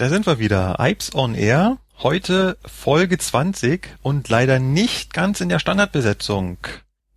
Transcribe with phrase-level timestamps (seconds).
[0.00, 0.78] Da sind wir wieder.
[0.80, 1.76] Ipes on Air.
[1.98, 6.56] Heute Folge 20 und leider nicht ganz in der Standardbesetzung.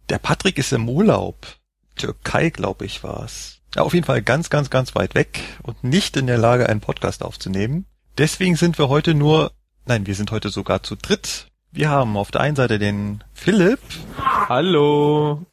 [0.09, 1.47] Der Patrick ist im Urlaub.
[1.96, 3.61] Türkei, glaube ich, war's.
[3.73, 6.81] Ja, auf jeden Fall ganz, ganz, ganz weit weg und nicht in der Lage, einen
[6.81, 7.85] Podcast aufzunehmen.
[8.18, 9.54] Deswegen sind wir heute nur,
[9.86, 11.47] nein, wir sind heute sogar zu dritt.
[11.71, 13.79] Wir haben auf der einen Seite den Philipp.
[14.50, 15.45] Hallo.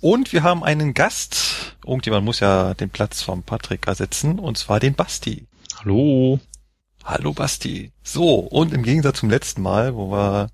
[0.00, 1.76] Und wir haben einen Gast.
[1.86, 5.46] Irgendjemand muss ja den Platz vom Patrick ersetzen, und zwar den Basti.
[5.78, 6.40] Hallo.
[7.04, 7.92] Hallo Basti.
[8.02, 10.48] So, und im Gegensatz zum letzten Mal, wo wir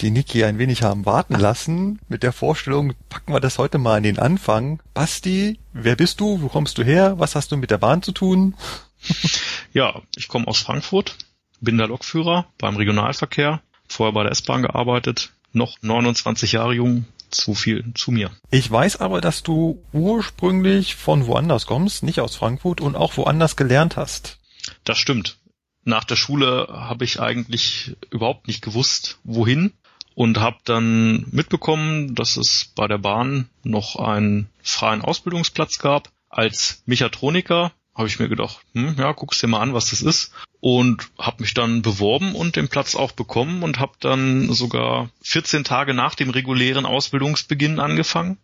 [0.00, 3.96] die Niki ein wenig haben warten lassen, mit der Vorstellung, packen wir das heute mal
[3.96, 4.80] an den Anfang.
[4.94, 6.40] Basti, wer bist du?
[6.40, 7.18] Wo kommst du her?
[7.18, 8.54] Was hast du mit der Bahn zu tun?
[9.72, 11.16] Ja, ich komme aus Frankfurt,
[11.60, 17.54] bin der Lokführer beim Regionalverkehr, vorher bei der S-Bahn gearbeitet, noch 29 Jahre jung, zu
[17.54, 18.30] viel zu mir.
[18.52, 23.56] Ich weiß aber, dass du ursprünglich von woanders kommst, nicht aus Frankfurt und auch woanders
[23.56, 24.38] gelernt hast.
[24.84, 25.38] Das stimmt.
[25.84, 29.72] Nach der Schule habe ich eigentlich überhaupt nicht gewusst, wohin
[30.14, 36.82] und habe dann mitbekommen, dass es bei der Bahn noch einen freien Ausbildungsplatz gab als
[36.86, 40.32] Mechatroniker habe ich mir gedacht, hm, ja, guck's dir mal an, was das ist.
[40.60, 45.62] Und habe mich dann beworben und den Platz auch bekommen und habe dann sogar 14
[45.62, 48.38] Tage nach dem regulären Ausbildungsbeginn angefangen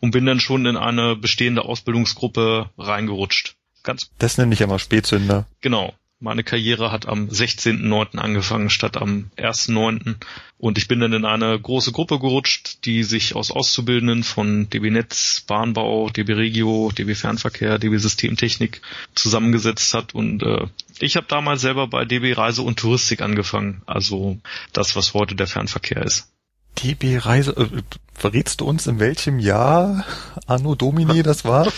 [0.00, 3.54] und bin dann schon in eine bestehende Ausbildungsgruppe reingerutscht.
[3.82, 5.46] Ganz das nenne ich immer Spätzünder.
[5.60, 5.94] Genau.
[6.20, 8.18] Meine Karriere hat am 16.09.
[8.18, 10.16] angefangen statt am 1.09.
[10.58, 14.90] Und ich bin dann in eine große Gruppe gerutscht, die sich aus Auszubildenden von DB
[14.90, 18.82] Netz, Bahnbau, DB Regio, DB Fernverkehr, DB Systemtechnik
[19.14, 20.12] zusammengesetzt hat.
[20.12, 20.66] Und äh,
[20.98, 23.82] ich habe damals selber bei DB Reise und Touristik angefangen.
[23.86, 24.38] Also
[24.72, 26.32] das, was heute der Fernverkehr ist.
[26.76, 27.82] DB Reise, äh,
[28.14, 30.04] verrätst du uns, in welchem Jahr
[30.46, 31.68] Anno Domini das war?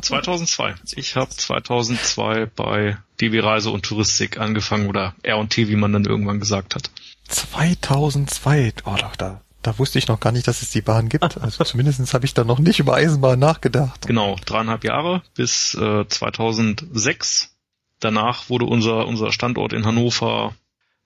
[0.00, 0.74] 2002.
[0.96, 6.40] Ich habe 2002 bei DB Reise und Touristik angefangen oder R&T, wie man dann irgendwann
[6.40, 6.90] gesagt hat.
[7.28, 11.38] 2002, oh doch, da, da wusste ich noch gar nicht, dass es die Bahn gibt.
[11.38, 14.06] Also zumindest habe ich da noch nicht über Eisenbahn nachgedacht.
[14.06, 17.54] Genau, dreieinhalb Jahre bis äh, 2006.
[18.00, 20.54] Danach wurde unser, unser Standort in Hannover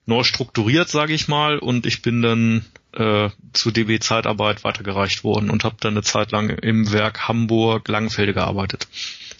[0.05, 5.49] neu strukturiert, sage ich mal, und ich bin dann äh, zu DB Zeitarbeit weitergereicht worden
[5.49, 8.87] und habe dann eine Zeit lang im Werk Hamburg Langfelde gearbeitet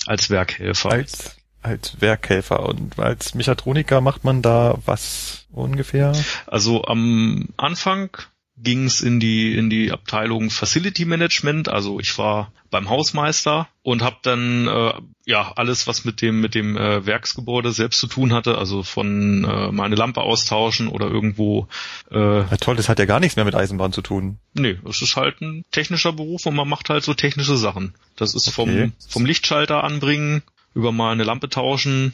[0.06, 0.92] als Werkhelfer.
[0.92, 6.12] Als als Werkhelfer und als Mechatroniker macht man da was ungefähr?
[6.46, 8.10] Also am Anfang
[8.58, 11.70] ging es in die in die Abteilung Facility Management.
[11.70, 14.94] Also ich war beim Hausmeister und habe dann äh,
[15.26, 18.58] ja alles, was mit dem mit dem äh, Werksgebäude selbst zu tun hatte.
[18.58, 21.68] Also von äh, meine Lampe austauschen oder irgendwo.
[22.10, 24.40] Äh, ja, toll, das hat ja gar nichts mehr mit Eisenbahn zu tun.
[24.56, 27.94] Nee, es ist halt ein technischer Beruf und man macht halt so technische Sachen.
[28.16, 28.54] Das ist okay.
[28.56, 30.42] vom vom Lichtschalter anbringen
[30.74, 32.14] über mal eine Lampe tauschen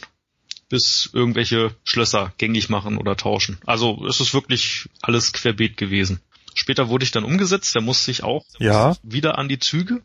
[0.67, 3.57] bis irgendwelche Schlösser gängig machen oder tauschen.
[3.65, 6.19] Also es ist wirklich alles querbeet gewesen.
[6.53, 8.97] Später wurde ich dann umgesetzt, da musste ich auch ja.
[9.01, 10.01] wieder an die Züge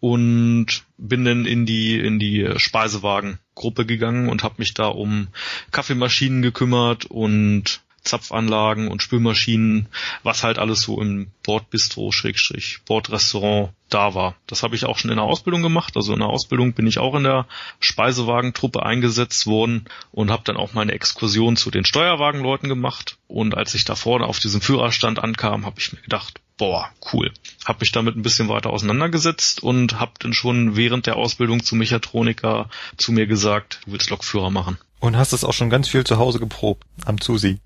[0.00, 5.28] und bin dann in die in die Speisewagengruppe gegangen und habe mich da um
[5.70, 9.88] Kaffeemaschinen gekümmert und Zapfanlagen und Spülmaschinen,
[10.22, 14.36] was halt alles so im Bordbistro, Schrägstrich, Bordrestaurant da war.
[14.46, 15.96] Das habe ich auch schon in der Ausbildung gemacht.
[15.96, 17.46] Also in der Ausbildung bin ich auch in der
[17.80, 23.18] Speisewagentruppe eingesetzt worden und habe dann auch meine Exkursion zu den Steuerwagenleuten gemacht.
[23.26, 27.32] Und als ich da vorne auf diesem Führerstand ankam, habe ich mir gedacht, boah, cool.
[27.64, 31.78] Hab mich damit ein bisschen weiter auseinandergesetzt und hab dann schon während der Ausbildung zum
[31.78, 34.78] Mechatroniker zu mir gesagt, du willst Lokführer machen.
[35.00, 37.58] Und hast es auch schon ganz viel zu Hause geprobt am Zusi?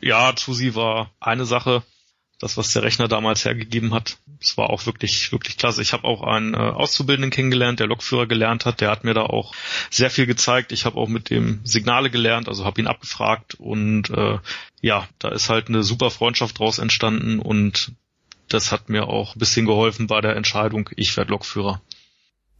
[0.00, 1.82] Ja, Zusi war eine Sache.
[2.40, 5.80] Das, was der Rechner damals hergegeben hat, das war auch wirklich, wirklich klasse.
[5.80, 8.80] Ich habe auch einen äh, Auszubildenden kennengelernt, der Lokführer gelernt hat.
[8.80, 9.54] Der hat mir da auch
[9.90, 10.72] sehr viel gezeigt.
[10.72, 14.38] Ich habe auch mit dem Signale gelernt, also habe ihn abgefragt und äh,
[14.80, 17.92] ja, da ist halt eine super Freundschaft draus entstanden und
[18.48, 21.80] das hat mir auch ein bisschen geholfen bei der Entscheidung, ich werde Lokführer.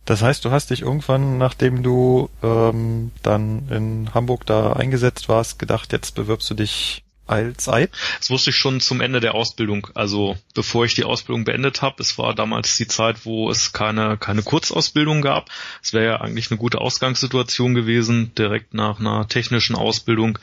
[0.04, 5.58] Das heißt, du hast dich irgendwann, nachdem du ähm, dann in Hamburg da eingesetzt warst,
[5.58, 7.90] gedacht, jetzt bewirbst du dich Allzeit?
[8.18, 9.88] Das wusste ich schon zum Ende der Ausbildung.
[9.94, 14.18] Also bevor ich die Ausbildung beendet habe, es war damals die Zeit, wo es keine,
[14.18, 15.50] keine Kurzausbildung gab.
[15.82, 20.38] Es wäre ja eigentlich eine gute Ausgangssituation gewesen, direkt nach einer technischen Ausbildung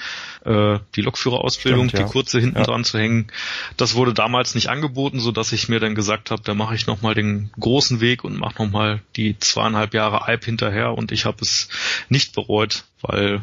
[0.45, 2.05] äh, die Lokführerausbildung, Stimmt, ja.
[2.05, 2.63] die kurze hinten ja.
[2.63, 3.31] dran zu hängen.
[3.77, 6.87] Das wurde damals nicht angeboten, so dass ich mir dann gesagt habe, da mache ich
[6.87, 11.37] nochmal den großen Weg und mache nochmal die zweieinhalb Jahre Alp hinterher und ich habe
[11.41, 11.69] es
[12.09, 13.41] nicht bereut, weil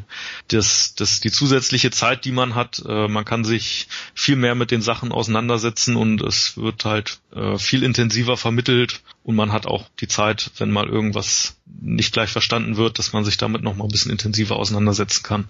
[0.48, 4.70] das, das die zusätzliche Zeit, die man hat, äh, man kann sich viel mehr mit
[4.70, 9.86] den Sachen auseinandersetzen und es wird halt äh, viel intensiver vermittelt und man hat auch
[10.00, 13.84] die Zeit, wenn mal irgendwas nicht gleich verstanden wird, dass man sich damit noch mal
[13.84, 15.48] ein bisschen intensiver auseinandersetzen kann.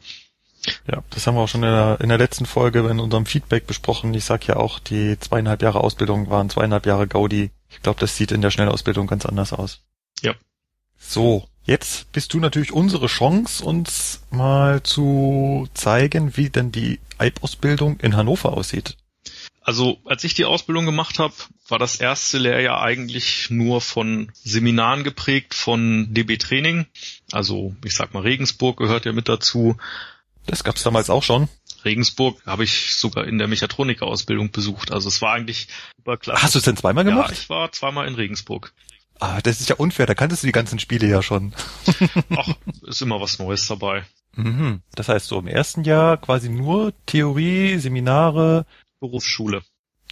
[0.91, 3.67] Ja, das haben wir auch schon in der, in der letzten Folge in unserem Feedback
[3.67, 4.13] besprochen.
[4.15, 7.51] Ich sag ja auch, die zweieinhalb Jahre Ausbildung waren zweieinhalb Jahre Gaudi.
[7.71, 9.83] Ich glaube, das sieht in der Schnellausbildung ganz anders aus.
[10.23, 10.35] Ja.
[10.99, 18.01] So, jetzt bist du natürlich unsere Chance, uns mal zu zeigen, wie denn die EIB-Ausbildung
[18.01, 18.97] in Hannover aussieht.
[19.61, 21.35] Also als ich die Ausbildung gemacht habe,
[21.69, 26.87] war das erste Lehrjahr eigentlich nur von Seminaren geprägt, von DB Training.
[27.33, 29.77] Also ich sag mal, Regensburg gehört ja mit dazu.
[30.47, 31.49] Das gab's damals auch schon.
[31.85, 34.93] Regensburg habe ich sogar in der Mechatronik-Ausbildung besucht.
[34.93, 35.67] Also es war eigentlich
[35.97, 36.43] super klasse.
[36.43, 37.31] Hast du es denn zweimal gemacht?
[37.31, 38.73] Ja, ich war zweimal in Regensburg.
[39.19, 41.55] Ah, das ist ja unfair, da kanntest du die ganzen Spiele ja schon.
[42.37, 42.49] Ach,
[42.83, 44.05] ist immer was Neues dabei.
[44.35, 44.83] Mhm.
[44.95, 48.67] Das heißt, so im ersten Jahr quasi nur Theorie, Seminare.
[49.01, 49.63] Berufsschule.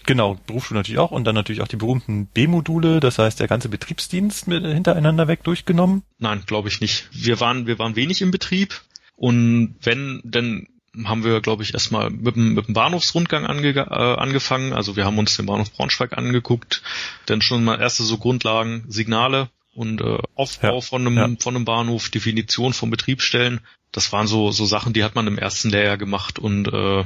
[0.06, 3.68] Genau, Berufsschule natürlich auch und dann natürlich auch die berühmten B-Module, das heißt der ganze
[3.68, 6.02] Betriebsdienst mit hintereinander weg durchgenommen.
[6.18, 7.08] Nein, glaube ich nicht.
[7.12, 8.82] Wir waren, wir waren wenig im Betrieb
[9.16, 10.66] und wenn, dann
[11.04, 14.72] haben wir, glaube ich, erstmal mit, dem, mit dem Bahnhofsrundgang ange, äh, angefangen.
[14.72, 16.82] Also wir haben uns den Bahnhof Braunschweig angeguckt,
[17.26, 21.28] dann schon mal erste so Grundlagen, Signale und äh, Aufbau ja, von einem ja.
[21.40, 23.60] von einem Bahnhof, Definition von Betriebsstellen.
[23.92, 27.04] Das waren so so Sachen, die hat man im ersten Lehrjahr gemacht und äh,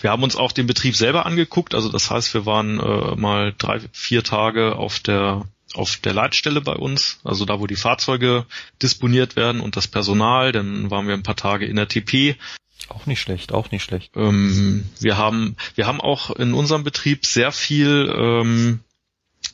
[0.00, 1.74] wir haben uns auch den Betrieb selber angeguckt.
[1.74, 6.60] Also das heißt, wir waren äh, mal drei, vier Tage auf der auf der Leitstelle
[6.60, 8.44] bei uns, also da, wo die Fahrzeuge
[8.82, 10.52] disponiert werden und das Personal.
[10.52, 12.36] Dann waren wir ein paar Tage in der TP.
[12.88, 14.12] Auch nicht schlecht, auch nicht schlecht.
[14.16, 18.80] Ähm, wir haben, wir haben auch in unserem Betrieb sehr viel ähm,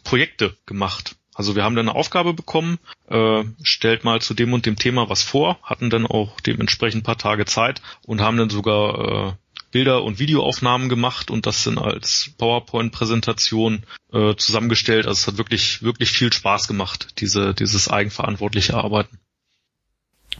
[0.04, 1.16] Projekte gemacht.
[1.34, 2.78] Also wir haben dann eine Aufgabe bekommen,
[3.08, 7.04] äh, stellt mal zu dem und dem Thema was vor, hatten dann auch dementsprechend ein
[7.04, 9.32] paar Tage Zeit und haben dann sogar äh,
[9.70, 15.06] Bilder und Videoaufnahmen gemacht und das dann als PowerPoint-Präsentation äh, zusammengestellt.
[15.06, 19.19] Also es hat wirklich, wirklich viel Spaß gemacht, diese, dieses eigenverantwortliche Arbeiten.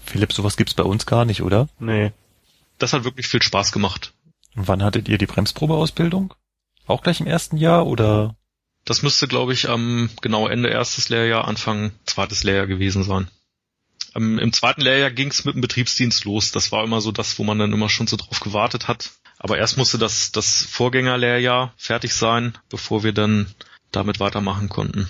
[0.05, 1.69] Philipp, sowas gibt's bei uns gar nicht, oder?
[1.79, 2.13] Nee.
[2.79, 4.13] Das hat wirklich viel Spaß gemacht.
[4.55, 6.35] Wann hattet ihr die Bremsprobeausbildung?
[6.87, 8.37] Auch gleich im ersten Jahr oder?
[8.85, 13.29] Das müsste, glaube ich, am genau Ende erstes Lehrjahr, Anfang zweites Lehrjahr gewesen sein.
[14.15, 16.53] Ähm, Im zweiten Lehrjahr ging es mit dem Betriebsdienst los.
[16.53, 19.11] Das war immer so das, wo man dann immer schon so drauf gewartet hat.
[19.39, 23.55] Aber erst musste das, das Vorgängerlehrjahr fertig sein, bevor wir dann
[23.93, 25.09] damit weitermachen konnten.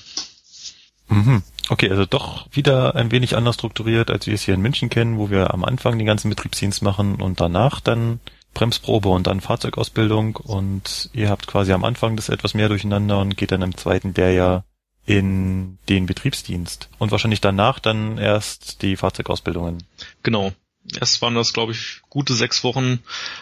[1.08, 1.42] Mhm.
[1.68, 5.18] Okay, also doch wieder ein wenig anders strukturiert, als wir es hier in München kennen,
[5.18, 8.20] wo wir am Anfang den ganzen Betriebsdienst machen und danach dann
[8.54, 13.36] Bremsprobe und dann Fahrzeugausbildung und ihr habt quasi am Anfang das etwas mehr durcheinander und
[13.36, 14.64] geht dann im zweiten Lehrjahr
[15.04, 19.82] in den Betriebsdienst und wahrscheinlich danach dann erst die Fahrzeugausbildungen.
[20.22, 20.52] Genau.
[20.98, 23.00] Erst waren das, glaube ich, gute sechs Wochen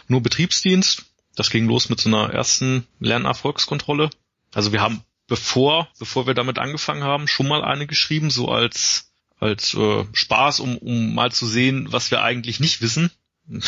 [0.09, 1.07] nur Betriebsdienst.
[1.37, 4.11] Das ging los mit so einer ersten Lernerfolgskontrolle.
[4.53, 9.13] Also wir haben bevor, bevor wir damit angefangen haben, schon mal eine geschrieben, so als
[9.39, 13.11] als äh, Spaß, um, um mal zu sehen, was wir eigentlich nicht wissen.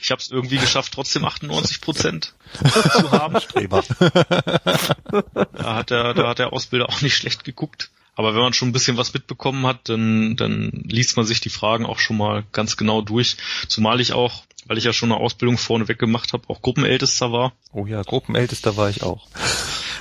[0.00, 2.34] Ich habe es irgendwie geschafft, trotzdem 98 Prozent
[2.92, 3.40] zu haben.
[3.40, 3.82] Streber.
[5.52, 7.90] Da hat der, da hat der Ausbilder auch nicht schlecht geguckt.
[8.14, 11.48] Aber wenn man schon ein bisschen was mitbekommen hat, dann, dann liest man sich die
[11.48, 13.36] Fragen auch schon mal ganz genau durch.
[13.66, 17.52] Zumal ich auch, weil ich ja schon eine Ausbildung vorneweg gemacht habe, auch Gruppenältester war.
[17.72, 19.26] Oh ja, Gruppenältester war ich auch.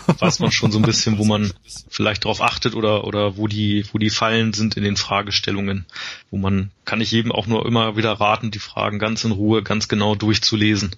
[0.08, 1.54] Weiß man schon so ein bisschen, wo man
[1.90, 5.86] vielleicht drauf achtet oder, oder wo die, wo die Fallen sind in den Fragestellungen,
[6.32, 9.64] wo man, kann ich jedem auch nur immer wieder raten, die Fragen ganz in Ruhe,
[9.64, 10.96] ganz genau durchzulesen.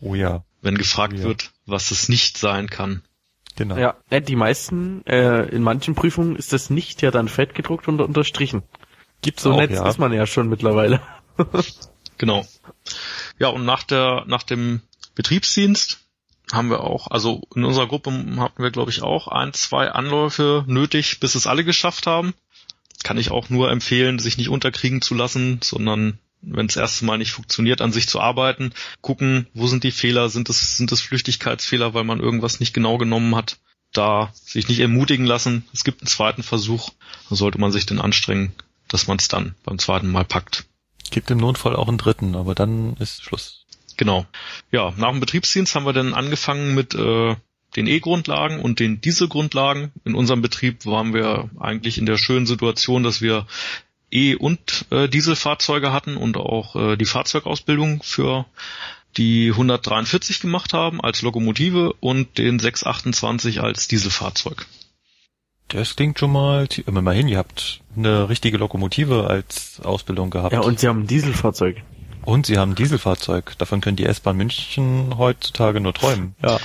[0.00, 0.44] Oh ja.
[0.60, 1.24] Wenn gefragt oh ja.
[1.24, 3.02] wird, was es nicht sein kann.
[3.56, 3.76] Genau.
[3.76, 8.00] Ja, die meisten, äh, in manchen Prüfungen ist das nicht ja dann fett gedruckt und
[8.00, 8.62] unterstrichen.
[9.22, 9.88] Gibt so auch, nett ja.
[9.88, 11.00] ist man ja schon mittlerweile.
[12.18, 12.46] genau.
[13.38, 14.82] Ja, und nach der, nach dem
[15.14, 16.03] Betriebsdienst
[16.52, 20.64] haben wir auch, also in unserer Gruppe hatten wir, glaube ich, auch ein, zwei Anläufe
[20.66, 22.34] nötig, bis es alle geschafft haben.
[23.02, 27.18] Kann ich auch nur empfehlen, sich nicht unterkriegen zu lassen, sondern wenn es erste Mal
[27.18, 31.00] nicht funktioniert, an sich zu arbeiten, gucken, wo sind die Fehler, sind es, sind es
[31.00, 33.58] Flüchtigkeitsfehler, weil man irgendwas nicht genau genommen hat,
[33.92, 36.90] da sich nicht ermutigen lassen, es gibt einen zweiten Versuch,
[37.28, 38.52] dann sollte man sich denn anstrengen,
[38.88, 40.66] dass man es dann beim zweiten Mal packt.
[41.10, 43.63] Gibt im Notfall auch einen dritten, aber dann ist Schluss.
[43.96, 44.26] Genau.
[44.70, 47.36] Ja, nach dem Betriebsdienst haben wir dann angefangen mit äh,
[47.76, 49.92] den E-Grundlagen und den Dieselgrundlagen.
[50.04, 53.46] In unserem Betrieb waren wir eigentlich in der schönen Situation, dass wir
[54.10, 58.46] E- und äh, Dieselfahrzeuge hatten und auch äh, die Fahrzeugausbildung für
[59.16, 64.66] die 143 gemacht haben als Lokomotive und den 628 als Dieselfahrzeug.
[65.68, 70.52] Das klingt schon mal, immerhin, ihr habt eine richtige Lokomotive als Ausbildung gehabt.
[70.52, 71.82] Ja, und sie haben ein Dieselfahrzeug.
[72.24, 73.56] Und sie haben ein Dieselfahrzeug.
[73.58, 76.34] Davon können die S-Bahn München heutzutage nur träumen.
[76.42, 76.58] Ja.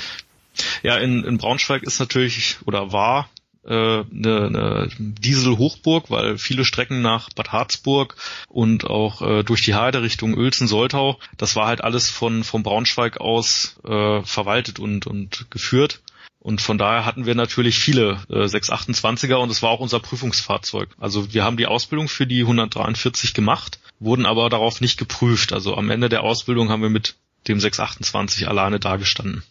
[0.83, 3.29] Ja, in, in Braunschweig ist natürlich oder war
[3.65, 8.15] äh, eine, eine Diesel-Hochburg, weil viele Strecken nach Bad Harzburg
[8.47, 13.19] und auch äh, durch die Heide Richtung Uelzen-Soltau, das war halt alles von vom Braunschweig
[13.19, 16.01] aus äh, verwaltet und, und geführt.
[16.41, 20.89] Und von daher hatten wir natürlich viele äh, 628er und es war auch unser Prüfungsfahrzeug.
[20.97, 25.53] Also wir haben die Ausbildung für die 143 gemacht, wurden aber darauf nicht geprüft.
[25.53, 27.15] Also am Ende der Ausbildung haben wir mit
[27.47, 29.43] dem 628 alleine dagestanden.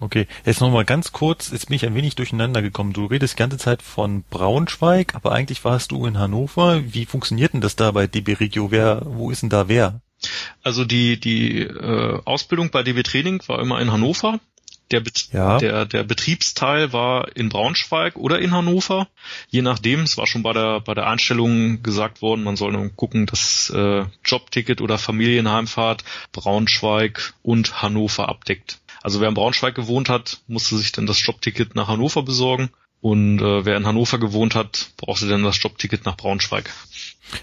[0.00, 2.92] Okay, jetzt nochmal ganz kurz, jetzt bin ich ein wenig durcheinander gekommen.
[2.92, 6.82] Du redest die ganze Zeit von Braunschweig, aber eigentlich warst du in Hannover.
[6.92, 8.72] Wie funktioniert denn das da bei DB Regio?
[8.72, 10.00] Wer, wo ist denn da wer?
[10.62, 14.40] Also die, die äh, Ausbildung bei DB Training war immer in Hannover.
[14.92, 15.58] Der, Bet ja.
[15.58, 19.08] der, der Betriebsteil war in Braunschweig oder in Hannover.
[19.48, 22.88] Je nachdem, es war schon bei der, bei der Einstellung gesagt worden, man soll nur
[22.90, 28.78] gucken, dass äh, Jobticket oder Familienheimfahrt Braunschweig und Hannover abdeckt.
[29.02, 32.70] Also wer in Braunschweig gewohnt hat, musste sich dann das Jobticket nach Hannover besorgen.
[33.00, 36.70] Und äh, wer in Hannover gewohnt hat, brauchte dann das Jobticket nach Braunschweig.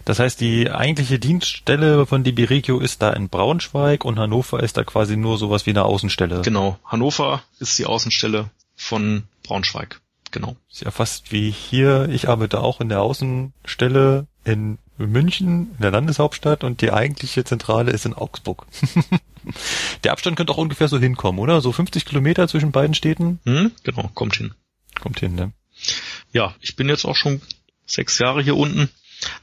[0.05, 4.77] Das heißt, die eigentliche Dienststelle von DB Regio ist da in Braunschweig und Hannover ist
[4.77, 6.41] da quasi nur sowas wie eine Außenstelle.
[6.41, 6.77] Genau.
[6.85, 10.01] Hannover ist die Außenstelle von Braunschweig.
[10.31, 10.55] Genau.
[10.71, 12.07] Ist ja fast wie hier.
[12.09, 17.91] Ich arbeite auch in der Außenstelle in München, in der Landeshauptstadt und die eigentliche Zentrale
[17.91, 18.67] ist in Augsburg.
[20.03, 21.61] Der Abstand könnte auch ungefähr so hinkommen, oder?
[21.61, 23.39] So 50 Kilometer zwischen beiden Städten?
[23.45, 24.53] Hm, genau, kommt hin.
[24.99, 25.53] Kommt hin, ne?
[26.33, 27.41] Ja, ich bin jetzt auch schon
[27.85, 28.89] sechs Jahre hier unten.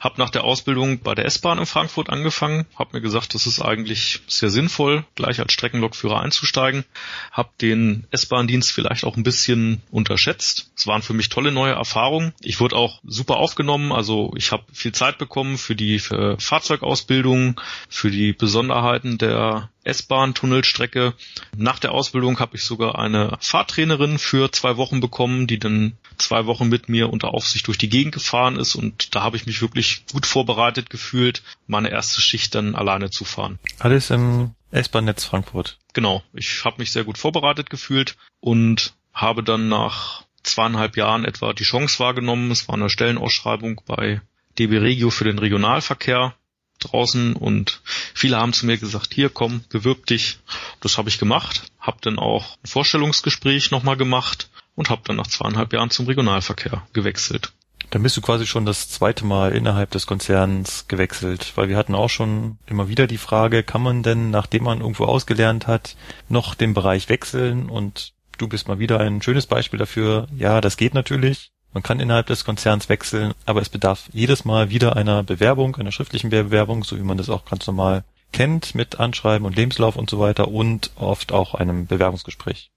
[0.00, 3.60] Hab nach der Ausbildung bei der S-Bahn in Frankfurt angefangen, hab mir gesagt, das ist
[3.60, 6.84] eigentlich sehr sinnvoll, gleich als Streckenlokführer einzusteigen.
[7.30, 10.70] Hab den S-Bahn-Dienst vielleicht auch ein bisschen unterschätzt.
[10.76, 12.32] Es waren für mich tolle neue Erfahrungen.
[12.40, 17.60] Ich wurde auch super aufgenommen, also ich habe viel Zeit bekommen für die für Fahrzeugausbildung,
[17.88, 21.14] für die Besonderheiten der S-Bahn-Tunnelstrecke.
[21.56, 26.46] Nach der Ausbildung habe ich sogar eine Fahrtrainerin für zwei Wochen bekommen, die dann zwei
[26.46, 29.62] Wochen mit mir unter Aufsicht durch die Gegend gefahren ist und da habe ich mich
[29.62, 33.58] wirklich gut vorbereitet gefühlt, meine erste Schicht dann alleine zu fahren.
[33.78, 35.78] Alles im S-Bahn-Netz Frankfurt.
[35.92, 41.52] Genau, ich habe mich sehr gut vorbereitet gefühlt und habe dann nach zweieinhalb Jahren etwa
[41.52, 42.50] die Chance wahrgenommen.
[42.50, 44.20] Es war eine Stellenausschreibung bei
[44.58, 46.34] DB Regio für den Regionalverkehr
[46.78, 47.80] draußen und
[48.14, 50.38] viele haben zu mir gesagt, hier komm, bewirb dich.
[50.80, 55.26] Das habe ich gemacht, habe dann auch ein Vorstellungsgespräch nochmal gemacht und habe dann nach
[55.26, 57.52] zweieinhalb Jahren zum Regionalverkehr gewechselt.
[57.90, 61.94] Dann bist du quasi schon das zweite Mal innerhalb des Konzerns gewechselt, weil wir hatten
[61.94, 65.96] auch schon immer wieder die Frage, kann man denn, nachdem man irgendwo ausgelernt hat,
[66.28, 67.70] noch den Bereich wechseln?
[67.70, 70.26] Und du bist mal wieder ein schönes Beispiel dafür.
[70.36, 71.52] Ja, das geht natürlich.
[71.72, 75.92] Man kann innerhalb des Konzerns wechseln, aber es bedarf jedes Mal wieder einer Bewerbung, einer
[75.92, 80.10] schriftlichen Bewerbung, so wie man das auch ganz normal kennt, mit Anschreiben und Lebenslauf und
[80.10, 82.70] so weiter und oft auch einem Bewerbungsgespräch.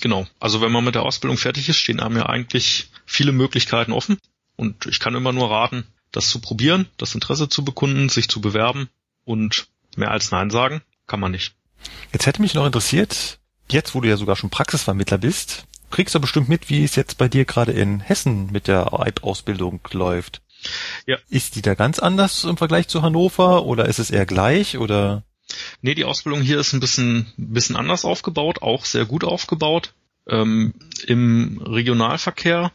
[0.00, 0.26] Genau.
[0.38, 4.18] Also wenn man mit der Ausbildung fertig ist, stehen einem ja eigentlich viele Möglichkeiten offen.
[4.56, 8.40] Und ich kann immer nur raten, das zu probieren, das Interesse zu bekunden, sich zu
[8.40, 8.88] bewerben
[9.24, 11.54] und mehr als Nein sagen kann man nicht.
[12.12, 16.20] Jetzt hätte mich noch interessiert, jetzt wo du ja sogar schon Praxisvermittler bist, kriegst du
[16.20, 18.92] bestimmt mit, wie es jetzt bei dir gerade in Hessen mit der
[19.22, 20.42] Ausbildung läuft.
[21.06, 21.16] Ja.
[21.28, 25.24] Ist die da ganz anders im Vergleich zu Hannover oder ist es eher gleich oder?
[25.82, 29.94] Nee, die Ausbildung hier ist ein bisschen, bisschen anders aufgebaut, auch sehr gut aufgebaut.
[30.28, 30.74] Ähm,
[31.06, 32.72] Im Regionalverkehr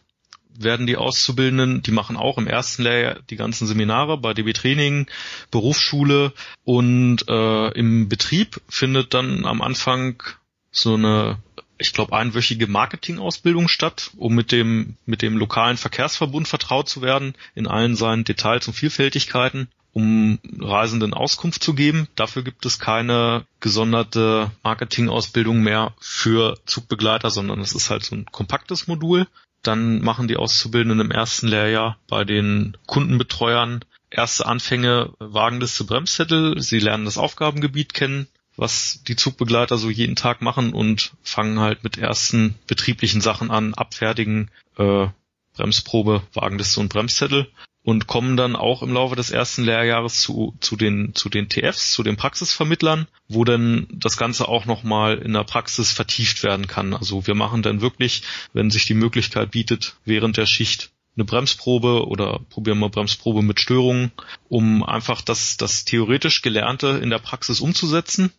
[0.58, 5.08] werden die Auszubildenden, die machen auch im ersten Lehrjahr die ganzen Seminare bei DB Training,
[5.52, 10.24] Berufsschule und äh, im Betrieb findet dann am Anfang
[10.72, 11.38] so eine
[11.78, 17.36] ich glaube, einwöchige Marketingausbildung statt, um mit dem, mit dem lokalen Verkehrsverbund vertraut zu werden,
[17.54, 22.08] in allen seinen Details und Vielfältigkeiten, um Reisenden Auskunft zu geben.
[22.16, 28.26] Dafür gibt es keine gesonderte Marketingausbildung mehr für Zugbegleiter, sondern es ist halt so ein
[28.26, 29.28] kompaktes Modul.
[29.62, 36.62] Dann machen die Auszubildenden im ersten Lehrjahr bei den Kundenbetreuern erste Anfänge Wagenliste Bremszettel.
[36.62, 41.84] Sie lernen das Aufgabengebiet kennen, was die Zugbegleiter so jeden Tag machen und fangen halt
[41.84, 45.08] mit ersten betrieblichen Sachen an, abfertigen, äh,
[45.54, 47.48] Bremsprobe, Wagenliste und Bremszettel
[47.84, 51.94] und kommen dann auch im Laufe des ersten Lehrjahres zu, zu den, zu den TFs,
[51.94, 56.94] zu den Praxisvermittlern, wo dann das Ganze auch nochmal in der Praxis vertieft werden kann.
[56.94, 62.08] Also wir machen dann wirklich, wenn sich die Möglichkeit bietet, während der Schicht eine Bremsprobe
[62.08, 64.12] oder probieren wir Bremsprobe mit Störungen,
[64.50, 68.32] um einfach das, das theoretisch Gelernte in der Praxis umzusetzen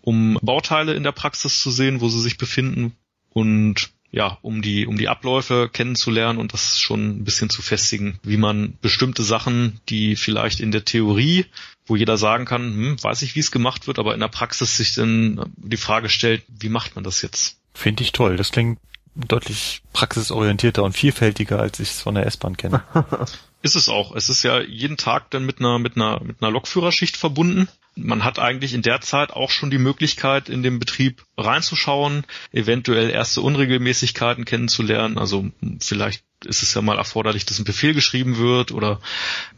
[0.00, 2.94] um Bauteile in der Praxis zu sehen, wo sie sich befinden
[3.30, 8.18] und ja, um die, um die Abläufe kennenzulernen und das schon ein bisschen zu festigen,
[8.22, 11.46] wie man bestimmte Sachen, die vielleicht in der Theorie,
[11.86, 14.76] wo jeder sagen kann, hm, weiß ich, wie es gemacht wird, aber in der Praxis
[14.76, 17.56] sich dann die Frage stellt, wie macht man das jetzt?
[17.72, 18.36] Finde ich toll.
[18.36, 18.78] Das klingt
[19.14, 22.82] deutlich praxisorientierter und vielfältiger, als ich es von der S-Bahn kenne.
[23.62, 24.14] ist es auch.
[24.14, 27.68] Es ist ja jeden Tag dann mit einer, mit einer, mit einer Lokführerschicht verbunden.
[27.94, 33.10] Man hat eigentlich in der Zeit auch schon die Möglichkeit, in den Betrieb reinzuschauen, eventuell
[33.10, 35.18] erste Unregelmäßigkeiten kennenzulernen.
[35.18, 39.00] Also vielleicht ist es ja mal erforderlich, dass ein Befehl geschrieben wird oder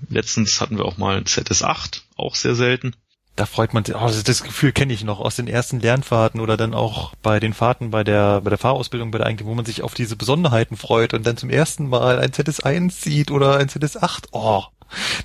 [0.08, 2.94] letztens hatten wir auch mal ein ZS8, auch sehr selten
[3.37, 6.57] da freut man sich, oh, das Gefühl kenne ich noch aus den ersten Lernfahrten oder
[6.57, 9.64] dann auch bei den Fahrten bei der, bei der Fahrausbildung bei der Eigentümer, wo man
[9.64, 13.69] sich auf diese Besonderheiten freut und dann zum ersten Mal ein ZS1 sieht oder ein
[13.69, 14.29] ZS8.
[14.31, 14.62] Oh,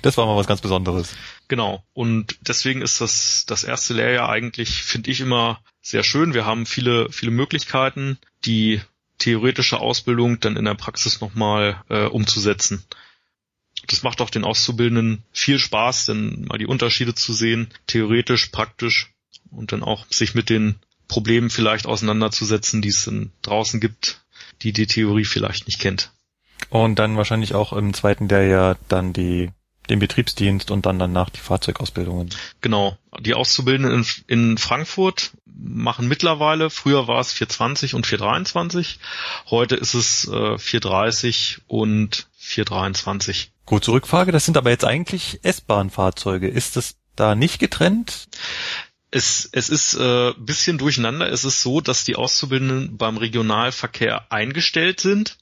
[0.02, 1.14] das war mal was ganz Besonderes.
[1.46, 1.84] Genau.
[1.92, 6.34] Und deswegen ist das, das erste Lehrjahr eigentlich, finde ich, immer sehr schön.
[6.34, 8.80] Wir haben viele, viele Möglichkeiten, die
[9.18, 12.84] theoretische Ausbildung dann in der Praxis nochmal äh, umzusetzen
[13.90, 19.12] das macht auch den Auszubildenden viel Spaß, denn mal die Unterschiede zu sehen, theoretisch, praktisch
[19.50, 20.76] und dann auch sich mit den
[21.08, 23.10] Problemen vielleicht auseinanderzusetzen, die es
[23.42, 24.22] draußen gibt,
[24.62, 26.12] die die Theorie vielleicht nicht kennt.
[26.68, 29.50] Und dann wahrscheinlich auch im zweiten der ja dann die
[29.90, 32.30] den Betriebsdienst und dann danach die Fahrzeugausbildungen.
[32.60, 32.96] Genau.
[33.18, 35.32] Die Auszubildenden in, in Frankfurt
[35.62, 38.98] machen mittlerweile, früher war es 420 und 423,
[39.50, 43.52] heute ist es äh, 430 und 423.
[43.66, 46.48] Gut, Zurückfrage, das sind aber jetzt eigentlich S-Bahn-Fahrzeuge.
[46.48, 48.28] Ist das da nicht getrennt?
[49.10, 51.30] Es, es ist äh, bisschen durcheinander.
[51.30, 55.36] Es ist so, dass die Auszubildenden beim Regionalverkehr eingestellt sind,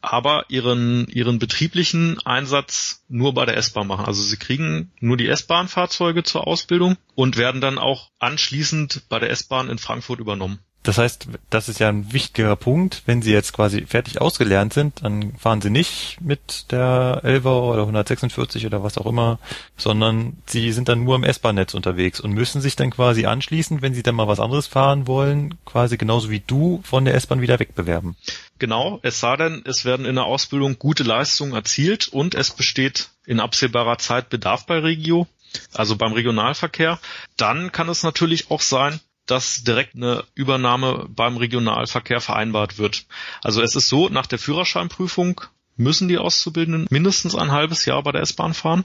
[0.00, 4.04] aber ihren, ihren betrieblichen Einsatz nur bei der S-Bahn machen.
[4.04, 9.30] Also sie kriegen nur die S-Bahn-Fahrzeuge zur Ausbildung und werden dann auch anschließend bei der
[9.30, 10.58] S-Bahn in Frankfurt übernommen.
[10.82, 13.02] Das heißt, das ist ja ein wichtiger Punkt.
[13.06, 17.82] Wenn Sie jetzt quasi fertig ausgelernt sind, dann fahren Sie nicht mit der 11 oder
[17.82, 19.38] 146 oder was auch immer,
[19.76, 23.94] sondern Sie sind dann nur im S-Bahn-Netz unterwegs und müssen sich dann quasi anschließend, wenn
[23.94, 27.60] Sie dann mal was anderes fahren wollen, quasi genauso wie du von der S-Bahn wieder
[27.60, 28.16] wegbewerben.
[28.58, 33.10] Genau, es sei denn, es werden in der Ausbildung gute Leistungen erzielt und es besteht
[33.24, 35.28] in absehbarer Zeit Bedarf bei Regio,
[35.72, 36.98] also beim Regionalverkehr.
[37.36, 43.06] Dann kann es natürlich auch sein, dass direkt eine Übernahme beim Regionalverkehr vereinbart wird.
[43.42, 45.40] Also es ist so, nach der Führerscheinprüfung
[45.76, 48.84] müssen die Auszubildenden mindestens ein halbes Jahr bei der S-Bahn fahren.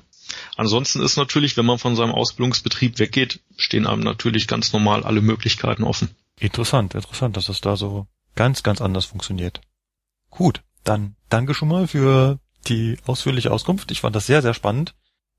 [0.55, 5.21] Ansonsten ist natürlich, wenn man von seinem Ausbildungsbetrieb weggeht, stehen einem natürlich ganz normal alle
[5.21, 6.09] Möglichkeiten offen.
[6.39, 9.61] Interessant, interessant, dass das da so ganz, ganz anders funktioniert.
[10.29, 13.91] Gut, dann danke schon mal für die ausführliche Auskunft.
[13.91, 14.93] Ich fand das sehr, sehr spannend.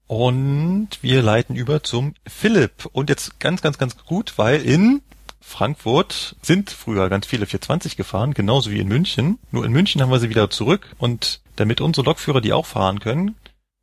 [0.08, 2.88] Und wir leiten über zum Philipp.
[2.92, 5.02] Und jetzt ganz, ganz, ganz gut, weil in
[5.38, 9.38] Frankfurt sind früher ganz viele 420 gefahren, genauso wie in München.
[9.52, 10.96] Nur in München haben wir sie wieder zurück.
[10.96, 13.36] Und damit unsere Lokführer die auch fahren können,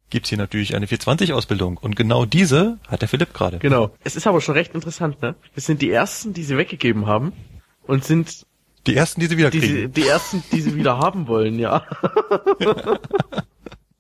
[0.09, 1.77] gibt's hier natürlich eine 420-Ausbildung.
[1.77, 3.59] Und genau diese hat der Philipp gerade.
[3.59, 3.91] Genau.
[4.03, 5.35] Es ist aber schon recht interessant, ne?
[5.53, 7.33] Wir sind die Ersten, die sie weggegeben haben
[7.85, 8.47] und sind
[8.88, 9.91] die Ersten, die sie wieder kriegen.
[9.93, 11.85] Die, die Ersten, die sie wieder haben wollen, ja.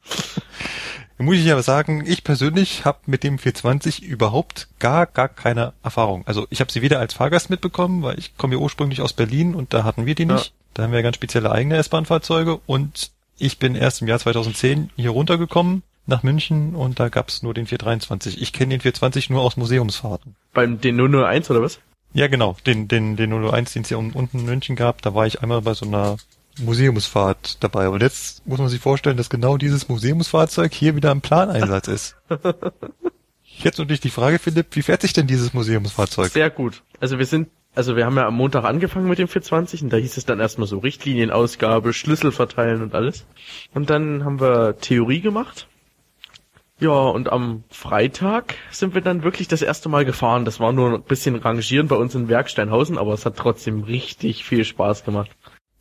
[1.23, 6.23] muss ich aber sagen, ich persönlich habe mit dem 420 überhaupt gar, gar keine Erfahrung.
[6.25, 9.55] Also ich habe sie weder als Fahrgast mitbekommen, weil ich komme ja ursprünglich aus Berlin
[9.55, 10.47] und da hatten wir die nicht.
[10.47, 10.51] Ja.
[10.73, 15.11] Da haben wir ganz spezielle eigene S-Bahn-Fahrzeuge und ich bin erst im Jahr 2010 hier
[15.11, 18.41] runtergekommen nach München und da gab's nur den 423.
[18.41, 20.35] Ich kenne den 420 nur aus Museumsfahrten.
[20.53, 21.79] Beim den 001 oder was?
[22.13, 25.27] Ja, genau, den, den, den 001, den es hier unten in München gab, da war
[25.27, 26.17] ich einmal bei so einer
[26.59, 27.89] Museumsfahrt dabei.
[27.89, 32.15] Und jetzt muss man sich vorstellen, dass genau dieses Museumsfahrzeug hier wieder im Planeinsatz ist.
[33.57, 36.31] Jetzt natürlich die Frage, Philipp, wie fährt sich denn dieses Museumsfahrzeug?
[36.31, 36.83] Sehr gut.
[36.99, 39.97] Also wir sind, also wir haben ja am Montag angefangen mit dem 420 und da
[39.97, 43.25] hieß es dann erstmal so Richtlinienausgabe, Schlüssel verteilen und alles.
[43.73, 45.67] Und dann haben wir Theorie gemacht.
[46.77, 50.43] Ja, und am Freitag sind wir dann wirklich das erste Mal gefahren.
[50.43, 54.43] Das war nur ein bisschen rangieren bei uns in Werksteinhausen, aber es hat trotzdem richtig
[54.43, 55.31] viel Spaß gemacht.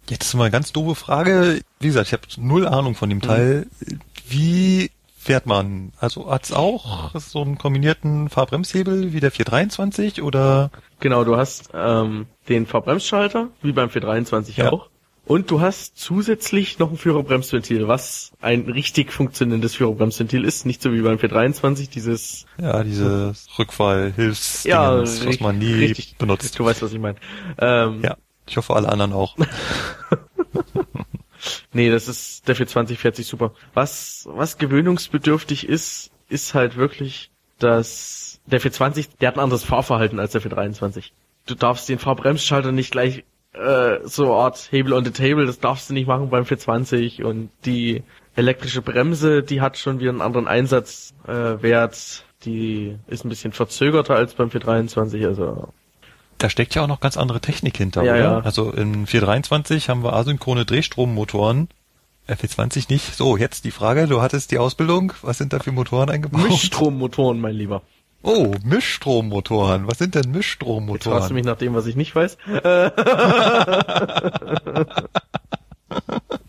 [0.09, 1.63] Jetzt mal eine ganz doofe Frage.
[1.81, 3.23] Wie gesagt, ich habe null Ahnung von dem mhm.
[3.23, 3.67] Teil.
[3.81, 4.01] Mhm.
[4.29, 5.93] Wie fährt man?
[5.99, 10.71] Also hat's auch so einen kombinierten Fahrbremshebel wie der 423 oder?
[11.01, 14.73] Genau, du hast ähm, den Fahrbremsschalter, wie beim 423 ja.
[14.73, 14.91] auch.
[15.27, 20.93] Und du hast zusätzlich noch ein Führerbremsventil, was ein richtig funktionierendes Führerbremsventil ist, nicht so
[20.93, 26.59] wie beim 423 dieses ja dieses Rückfallhilfs, ja, was man nie richtig, benutzt.
[26.59, 27.17] Du weißt, was ich meine.
[27.57, 28.17] Ähm, ja.
[28.47, 29.37] Ich hoffe, alle anderen auch.
[31.73, 33.53] nee, das ist der für 2040 super.
[33.73, 40.21] Was, was gewöhnungsbedürftig ist, ist halt wirklich, dass der 420, der hat ein anderes Fahrverhalten
[40.21, 41.13] als der 423.
[41.47, 45.89] Du darfst den Fahrbremsschalter nicht gleich äh, so Art Hebel on the Table, das darfst
[45.89, 48.03] du nicht machen beim 420 und die
[48.37, 54.17] elektrische Bremse, die hat schon wieder einen anderen Einsatzwert, äh, die ist ein bisschen verzögerter
[54.17, 55.69] als beim 423, also
[56.39, 58.21] Da steckt ja auch noch ganz andere Technik hinter, Ja, oder?
[58.23, 58.39] ja.
[58.41, 61.69] Also in 423 haben wir asynchrone Drehstrommotoren.
[62.29, 63.15] F420 nicht.
[63.15, 66.49] So, jetzt die Frage, du hattest die Ausbildung, was sind da für Motoren eingebaut?
[66.49, 67.83] Mischstrommotoren, mein Lieber.
[68.23, 69.87] Oh, Mischstrommotoren.
[69.87, 71.35] Was sind denn Jetzt fragst du Mischstrommotoren?
[71.35, 72.39] mich nach dem, was ich nicht weiß.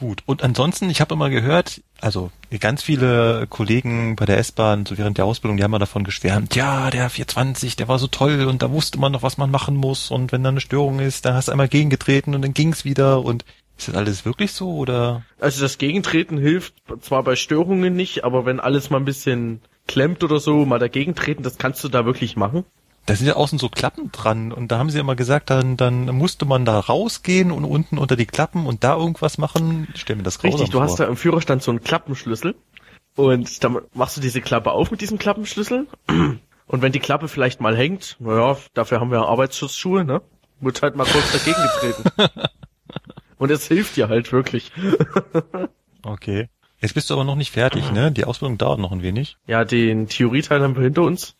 [0.00, 0.22] Gut.
[0.24, 5.18] Und ansonsten, ich habe immer gehört, also ganz viele Kollegen bei der S-Bahn, so während
[5.18, 8.62] der Ausbildung, die haben immer davon geschwärmt, ja, der 420, der war so toll und
[8.62, 11.34] da wusste man noch, was man machen muss und wenn da eine Störung ist, dann
[11.34, 13.44] hast du einmal gegengetreten und dann ging's wieder und
[13.76, 15.22] ist das alles wirklich so oder?
[15.38, 20.24] Also das Gegentreten hilft zwar bei Störungen nicht, aber wenn alles mal ein bisschen klemmt
[20.24, 22.64] oder so, mal dagegen treten, das kannst du da wirklich machen.
[23.06, 26.06] Da sind ja außen so Klappen dran und da haben sie immer gesagt, dann, dann
[26.06, 29.88] musste man da rausgehen und unten unter die Klappen und da irgendwas machen.
[29.94, 30.82] Ich stell mir das grausam Richtig, du vor.
[30.84, 32.54] hast da im Führerstand so einen Klappenschlüssel
[33.16, 35.86] und dann machst du diese Klappe auf mit diesem Klappenschlüssel
[36.66, 40.22] und wenn die Klappe vielleicht mal hängt, naja, dafür haben wir Arbeitsschutzschuhe, ne?
[40.60, 42.30] Wird halt mal kurz dagegen getreten.
[43.38, 44.72] und es hilft dir halt wirklich.
[46.02, 46.48] Okay.
[46.80, 48.10] Jetzt bist du aber noch nicht fertig, ne?
[48.10, 49.36] Die Ausbildung dauert noch ein wenig.
[49.46, 51.36] Ja, den Theorieteil haben wir hinter uns.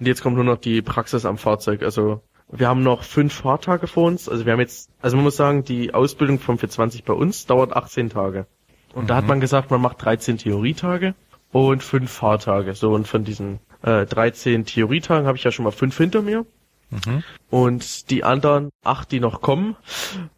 [0.00, 1.82] Und jetzt kommt nur noch die Praxis am Fahrzeug.
[1.82, 4.28] Also wir haben noch fünf Fahrtage vor uns.
[4.28, 7.76] Also wir haben jetzt, also man muss sagen, die Ausbildung vom 420 bei uns dauert
[7.76, 8.46] 18 Tage.
[8.94, 11.14] Und da hat man gesagt, man macht 13 Theorietage
[11.52, 12.74] und fünf Fahrtage.
[12.74, 16.44] So, und von diesen äh, 13 Theorietagen habe ich ja schon mal fünf hinter mir.
[16.90, 17.22] Mhm.
[17.50, 19.76] Und die anderen acht, die noch kommen,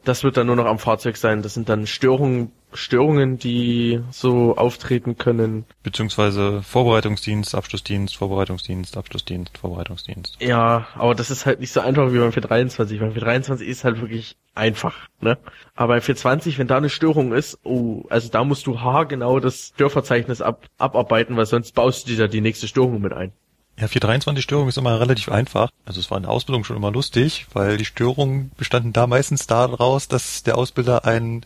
[0.05, 1.43] das wird dann nur noch am Fahrzeug sein.
[1.43, 5.65] Das sind dann Störungen, Störungen, die so auftreten können.
[5.83, 10.39] Beziehungsweise Vorbereitungsdienst, Abschlussdienst, Vorbereitungsdienst, Abschlussdienst, Vorbereitungsdienst.
[10.41, 13.01] Ja, aber das ist halt nicht so einfach wie beim 423.
[13.01, 15.39] Beim 423 ist halt wirklich einfach, ne?
[15.75, 19.73] Aber beim 420, wenn da eine Störung ist, oh, also da musst du haargenau das
[19.75, 23.33] Störverzeichnis ab, abarbeiten, weil sonst baust du dir da die nächste Störung mit ein.
[23.79, 25.71] Ja, 423 Störung ist immer relativ einfach.
[25.85, 29.47] Also es war in der Ausbildung schon immer lustig, weil die Störungen bestanden da meistens
[29.47, 31.45] daraus, dass der Ausbilder ein,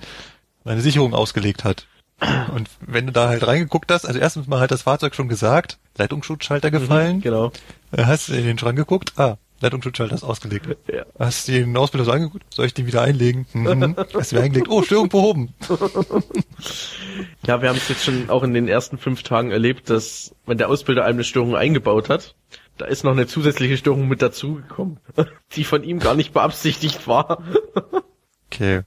[0.64, 1.86] eine Sicherung ausgelegt hat.
[2.54, 5.78] Und wenn du da halt reingeguckt hast, also erstens mal hat das Fahrzeug schon gesagt,
[5.98, 7.52] Leitungsschutzschalter gefallen, Genau.
[7.92, 10.76] Äh, hast in den Schrank geguckt, ah, Leitungsschutzschalter ist ausgelegt.
[10.92, 11.04] Ja.
[11.18, 13.46] Hast den Ausbilder so angeguckt, soll ich den wieder einlegen?
[13.52, 13.96] Mhm.
[13.96, 15.54] Hast du wieder eingelegt, oh, Störung behoben.
[17.46, 20.58] Ja, wir haben es jetzt schon auch in den ersten fünf Tagen erlebt, dass wenn
[20.58, 22.34] der Ausbilder einem eine Störung eingebaut hat,
[22.76, 24.98] da ist noch eine zusätzliche Störung mit dazugekommen,
[25.52, 27.42] die von ihm gar nicht beabsichtigt war.
[28.48, 28.82] Okay.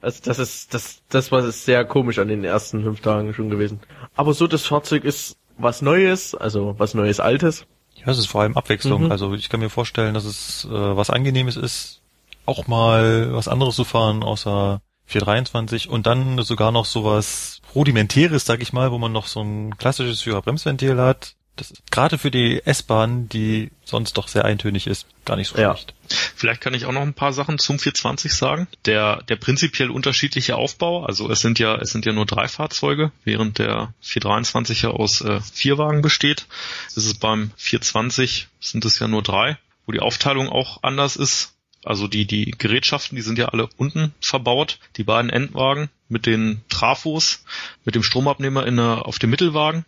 [0.00, 3.80] Also das ist, das, das war sehr komisch an den ersten fünf Tagen schon gewesen.
[4.14, 7.66] Aber so, das Fahrzeug ist was Neues, also was Neues Altes.
[7.94, 9.04] Ja, es ist vor allem Abwechslung.
[9.04, 9.12] Mhm.
[9.12, 12.00] Also ich kann mir vorstellen, dass es äh, was Angenehmes ist,
[12.46, 18.62] auch mal was anderes zu fahren außer 423 und dann sogar noch sowas rudimentäres, sag
[18.62, 21.36] ich mal, wo man noch so ein klassisches Führerbremsventil hat.
[21.56, 25.58] Das ist gerade für die S-Bahn, die sonst doch sehr eintönig ist, gar nicht so
[25.58, 25.76] Ja.
[25.76, 25.94] schlecht.
[26.34, 28.68] Vielleicht kann ich auch noch ein paar Sachen zum 420 sagen.
[28.86, 33.12] Der, der prinzipiell unterschiedliche Aufbau, also es sind ja, es sind ja nur drei Fahrzeuge,
[33.24, 36.46] während der 423 ja aus äh, vier Wagen besteht.
[36.88, 41.54] Ist es beim 420 sind es ja nur drei, wo die Aufteilung auch anders ist.
[41.84, 44.78] Also die, die Gerätschaften, die sind ja alle unten verbaut.
[44.96, 47.44] Die beiden Endwagen mit den Trafos,
[47.84, 49.84] mit dem Stromabnehmer in der, auf dem Mittelwagen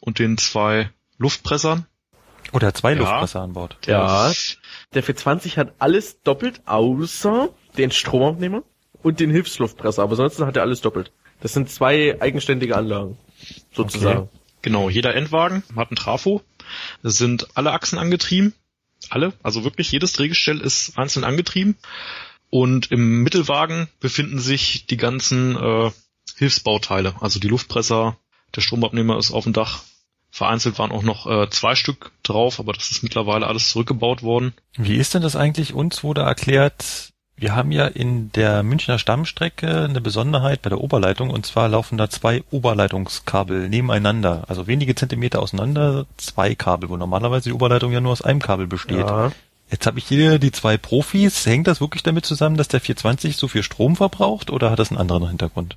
[0.00, 1.86] und den zwei Luftpressern.
[2.52, 2.98] Oder zwei Ja.
[2.98, 3.76] Luftpresser an Bord.
[3.86, 4.32] Ja.
[4.94, 8.62] Der 420 hat alles doppelt, außer den Stromabnehmer
[9.02, 11.12] und den Hilfsluftpresser, aber ansonsten hat er alles doppelt.
[11.40, 13.16] Das sind zwei eigenständige Anlagen,
[13.72, 14.28] sozusagen.
[14.62, 16.42] Genau, jeder Endwagen hat ein Trafo.
[17.02, 18.54] Es sind alle Achsen angetrieben.
[19.10, 21.76] Alle, also wirklich jedes Drehgestell ist einzeln angetrieben.
[22.50, 25.90] Und im Mittelwagen befinden sich die ganzen äh,
[26.36, 28.16] Hilfsbauteile, also die Luftpresser,
[28.56, 29.82] der Stromabnehmer ist auf dem Dach.
[30.38, 34.54] Vereinzelt waren auch noch äh, zwei Stück drauf, aber das ist mittlerweile alles zurückgebaut worden.
[34.76, 35.74] Wie ist denn das eigentlich?
[35.74, 41.30] Uns wurde erklärt, wir haben ja in der Münchner Stammstrecke eine Besonderheit bei der Oberleitung
[41.30, 47.50] und zwar laufen da zwei Oberleitungskabel nebeneinander, also wenige Zentimeter auseinander, zwei Kabel, wo normalerweise
[47.50, 49.06] die Oberleitung ja nur aus einem Kabel besteht.
[49.06, 49.32] Ja.
[49.70, 51.44] Jetzt habe ich hier die zwei Profis.
[51.44, 54.90] Hängt das wirklich damit zusammen, dass der 420 so viel Strom verbraucht oder hat das
[54.90, 55.76] einen anderen Hintergrund?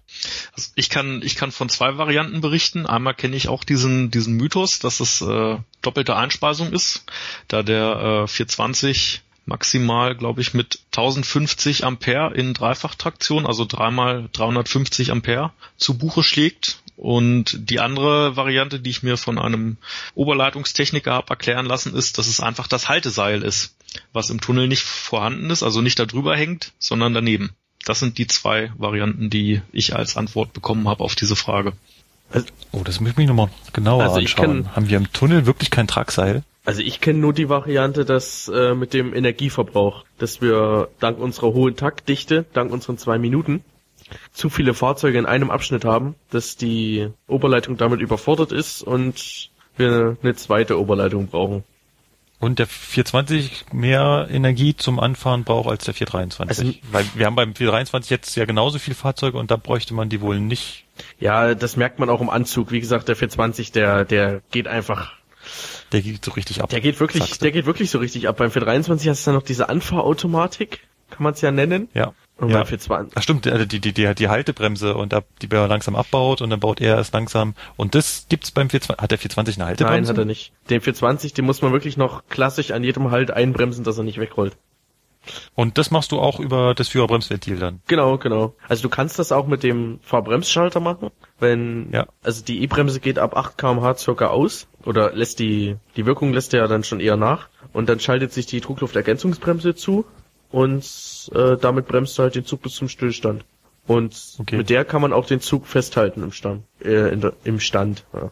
[0.55, 2.85] Also ich kann, ich kann von zwei Varianten berichten.
[2.85, 7.03] Einmal kenne ich auch diesen, diesen Mythos, dass es äh, doppelte Einspeisung ist,
[7.49, 15.11] da der äh, 420 maximal, glaube ich, mit 1050 Ampere in Dreifachtraktion, also dreimal 350
[15.11, 16.77] Ampere zu Buche schlägt.
[16.95, 19.77] Und die andere Variante, die ich mir von einem
[20.13, 23.75] Oberleitungstechniker habe erklären lassen, ist, dass es einfach das Halteseil ist,
[24.13, 27.51] was im Tunnel nicht vorhanden ist, also nicht da drüber hängt, sondern daneben.
[27.85, 31.73] Das sind die zwei Varianten, die ich als Antwort bekommen habe auf diese Frage.
[32.71, 34.63] Oh, das muss ich mir nochmal genauer Also ich anschauen.
[34.65, 36.43] kenn- Haben wir im Tunnel wirklich kein Tragseil?
[36.63, 41.53] Also ich kenne nur die Variante, dass äh, mit dem Energieverbrauch, dass wir dank unserer
[41.53, 43.63] hohen Taktdichte, dank unseren zwei Minuten,
[44.31, 50.17] zu viele Fahrzeuge in einem Abschnitt haben, dass die Oberleitung damit überfordert ist und wir
[50.21, 51.63] eine zweite Oberleitung brauchen.
[52.41, 56.65] Und der 420 mehr Energie zum Anfahren braucht als der 423.
[56.65, 60.09] Also, Weil wir haben beim 423 jetzt ja genauso viel Fahrzeuge und da bräuchte man
[60.09, 60.85] die wohl nicht.
[61.19, 62.71] Ja, das merkt man auch im Anzug.
[62.71, 65.13] Wie gesagt, der 420, der, der geht einfach.
[65.91, 66.69] Der geht so richtig ab.
[66.69, 68.37] Der geht wirklich, der geht wirklich so richtig ab.
[68.37, 70.79] Beim 423 hast du dann noch diese Anfahrautomatik,
[71.11, 71.89] kann man es ja nennen.
[71.93, 72.13] Ja.
[72.41, 72.57] Und ja.
[72.57, 73.17] beim 420.
[73.17, 76.59] Ach stimmt, die, die, die, die Haltebremse und da, die er langsam abbaut und dann
[76.59, 77.53] baut er es langsam.
[77.77, 79.01] Und das gibt's beim 420.
[79.01, 80.01] Hat der 420 eine Haltebremse?
[80.01, 80.51] Nein, hat er nicht.
[80.69, 84.17] Den 420, den muss man wirklich noch klassisch an jedem Halt einbremsen, dass er nicht
[84.17, 84.57] wegrollt.
[85.53, 87.81] Und das machst du auch über das Führerbremsventil dann?
[87.87, 88.55] Genau, genau.
[88.67, 92.07] Also du kannst das auch mit dem Fahrbremsschalter machen, wenn, ja.
[92.23, 96.53] also die E-Bremse geht ab 8 kmh circa aus, oder lässt die, die Wirkung lässt
[96.53, 100.05] ja dann schon eher nach, und dann schaltet sich die Druckluftergänzungsbremse zu,
[100.51, 103.45] und äh, damit bremst du halt den Zug bis zum Stillstand.
[103.87, 104.57] Und okay.
[104.57, 106.63] mit der kann man auch den Zug festhalten im Stand.
[106.83, 108.05] Äh, in im Stand.
[108.13, 108.31] Ja.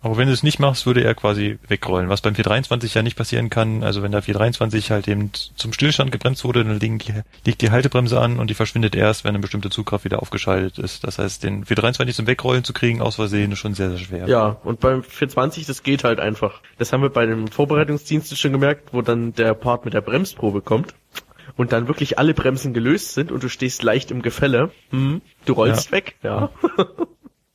[0.00, 2.08] Aber wenn du es nicht machst, würde er quasi wegrollen.
[2.08, 3.82] Was beim 423 ja nicht passieren kann.
[3.82, 7.72] Also wenn der 423 halt eben zum Stillstand gebremst wurde, dann liegt die, liegt die
[7.72, 11.02] Haltebremse an und die verschwindet erst, wenn eine bestimmte Zugkraft wieder aufgeschaltet ist.
[11.02, 14.28] Das heißt, den 423 zum Wegrollen zu kriegen aus Versehen ist schon sehr, sehr schwer.
[14.28, 16.62] Ja, und beim 420, das geht halt einfach.
[16.78, 20.62] Das haben wir bei dem Vorbereitungsdienst schon gemerkt, wo dann der Part mit der Bremsprobe
[20.62, 20.94] kommt
[21.56, 25.52] und dann wirklich alle Bremsen gelöst sind und du stehst leicht im Gefälle, hm, du
[25.54, 25.92] rollst ja.
[25.92, 26.50] weg, ja.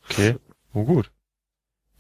[0.10, 0.36] okay,
[0.74, 1.10] oh gut.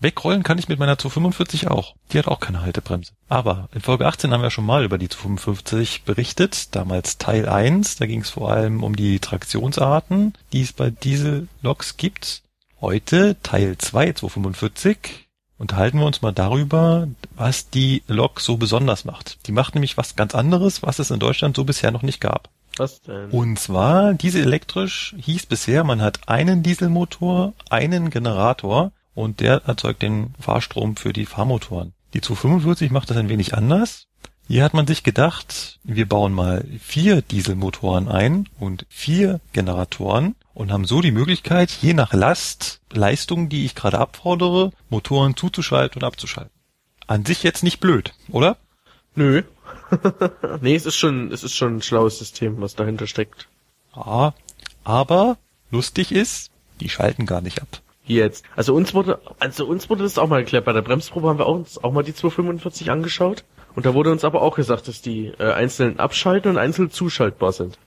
[0.04, 1.96] Wegrollen kann ich mit meiner 245 auch.
[2.12, 3.13] Die hat auch keine Haltebremse.
[3.30, 6.76] Aber in Folge 18 haben wir schon mal über die 255 berichtet.
[6.76, 7.96] Damals Teil 1.
[7.96, 12.44] Da ging es vor allem um die Traktionsarten, die es bei Diesel-Loks gibt.
[12.82, 19.48] Heute Teil 2 245 unterhalten wir uns mal darüber, was die Lok so besonders macht.
[19.48, 22.50] Die macht nämlich was ganz anderes, was es in Deutschland so bisher noch nicht gab.
[22.76, 23.30] Was denn?
[23.30, 30.02] Und zwar, diese elektrisch hieß bisher, man hat einen Dieselmotor, einen Generator und der erzeugt
[30.02, 31.93] den Fahrstrom für die Fahrmotoren.
[32.13, 34.08] Die 245 macht das ein wenig anders.
[34.47, 40.71] Hier hat man sich gedacht, wir bauen mal vier Dieselmotoren ein und vier Generatoren und
[40.71, 46.06] haben so die Möglichkeit, je nach Last, Leistung, die ich gerade abfordere, Motoren zuzuschalten und
[46.06, 46.52] abzuschalten.
[47.08, 48.58] An sich jetzt nicht blöd, oder?
[49.15, 49.43] Nö.
[50.62, 53.47] nee, es ist schon, es ist schon ein schlaues System, was dahinter steckt.
[53.95, 54.34] Ja,
[54.84, 55.38] aber
[55.71, 57.82] lustig ist, die schalten gar nicht ab.
[58.06, 58.44] Jetzt.
[58.56, 60.66] Also uns wurde, also uns wurde das auch mal erklärt.
[60.66, 63.44] Bei der Bremsprobe haben wir auch, uns auch mal die 245 angeschaut.
[63.76, 67.54] Und da wurde uns aber auch gesagt, dass die äh, einzeln abschalten und einzeln zuschaltbar
[67.54, 67.80] sind.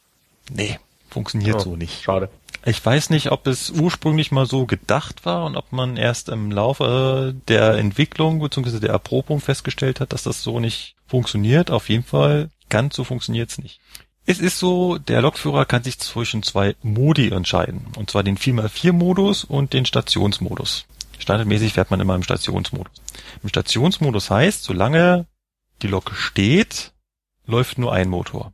[0.51, 0.79] Nee,
[1.11, 2.03] funktioniert oh, so nicht.
[2.03, 2.29] Schade.
[2.65, 6.51] Ich weiß nicht, ob es ursprünglich mal so gedacht war und ob man erst im
[6.51, 8.81] Laufe der Entwicklung bzw.
[8.81, 11.71] der Erprobung festgestellt hat, dass das so nicht funktioniert.
[11.71, 13.81] Auf jeden Fall ganz so funktioniert's nicht.
[14.27, 17.87] Es ist so, der Lokführer kann sich zwischen zwei Modi entscheiden.
[17.97, 20.87] Und zwar den 4x4-Modus und den Stationsmodus.
[21.19, 22.93] Standardmäßig fährt man immer im Stationsmodus.
[23.43, 25.27] Im Stationsmodus heißt, solange
[25.83, 26.93] die Lok steht,
[27.47, 28.53] läuft nur ein Motor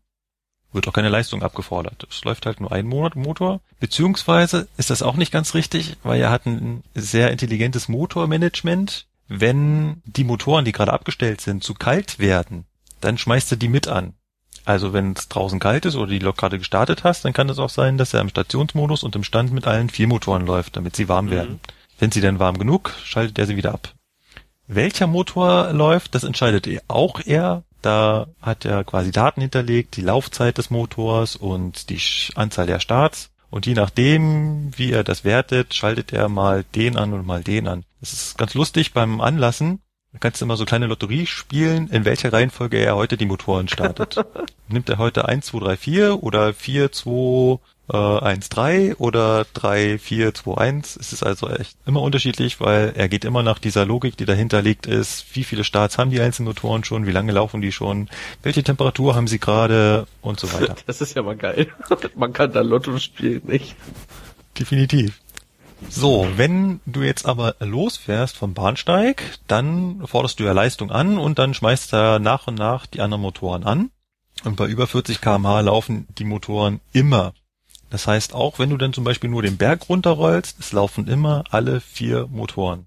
[0.72, 2.06] wird auch keine Leistung abgefordert.
[2.11, 3.61] Es läuft halt nur ein Motor.
[3.80, 9.06] Beziehungsweise ist das auch nicht ganz richtig, weil er hat ein sehr intelligentes Motormanagement.
[9.28, 12.64] Wenn die Motoren, die gerade abgestellt sind, zu kalt werden,
[13.00, 14.14] dann schmeißt er die mit an.
[14.64, 17.59] Also wenn es draußen kalt ist oder die Lok gerade gestartet hast, dann kann es
[17.59, 20.94] auch sein, dass er im Stationsmodus und im Stand mit allen vier Motoren läuft, damit
[20.96, 21.31] sie warm mhm.
[21.31, 21.61] werden.
[21.98, 23.94] Wenn sie dann warm genug, schaltet er sie wieder ab.
[24.66, 30.57] Welcher Motor läuft, das entscheidet auch er da hat er quasi Daten hinterlegt, die Laufzeit
[30.57, 32.01] des Motors und die
[32.37, 33.31] Anzahl der Starts.
[33.51, 37.68] Und je nachdem, wie er das wertet, schaltet er mal den an und mal den
[37.68, 37.85] an.
[38.01, 39.83] Das ist ganz lustig beim Anlassen.
[40.12, 43.68] Da kannst du immer so kleine Lotterie spielen, in welcher Reihenfolge er heute die Motoren
[43.68, 44.16] startet.
[44.68, 51.01] Nimmt er heute 1, 2, 3, 4 oder 4, 2, äh, 1-3 oder 3-4-2-1.
[51.01, 54.61] Es ist also echt immer unterschiedlich, weil er geht immer nach dieser Logik, die dahinter
[54.61, 58.11] liegt, ist, wie viele Starts haben die einzelnen Motoren schon, wie lange laufen die schon,
[58.42, 60.77] welche Temperatur haben sie gerade und so weiter.
[60.87, 61.68] Das ist ja mal geil.
[62.16, 63.77] Man kann da Lotto spielen, nicht?
[64.59, 65.21] Definitiv.
[65.88, 71.38] So, wenn du jetzt aber losfährst vom Bahnsteig, dann forderst du ja Leistung an und
[71.38, 73.90] dann schmeißt er nach und nach die anderen Motoren an.
[74.44, 77.34] Und bei über 40 kmh laufen die Motoren immer
[77.92, 81.44] das heißt, auch wenn du dann zum Beispiel nur den Berg runterrollst, es laufen immer
[81.50, 82.86] alle vier Motoren.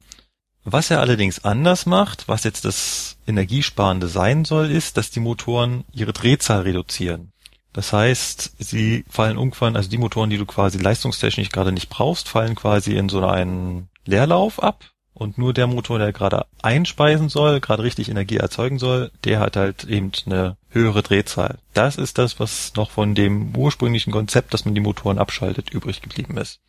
[0.64, 5.84] Was er allerdings anders macht, was jetzt das Energiesparende sein soll, ist, dass die Motoren
[5.94, 7.32] ihre Drehzahl reduzieren.
[7.76, 12.30] Das heißt, sie fallen irgendwann, also die Motoren, die du quasi leistungstechnisch gerade nicht brauchst,
[12.30, 17.60] fallen quasi in so einen Leerlauf ab Und nur der Motor, der gerade einspeisen soll,
[17.60, 21.58] gerade richtig Energie erzeugen soll, der hat halt eben eine höhere Drehzahl.
[21.74, 26.02] Das ist das, was noch von dem ursprünglichen Konzept, dass man die Motoren abschaltet, übrig
[26.02, 26.62] geblieben ist.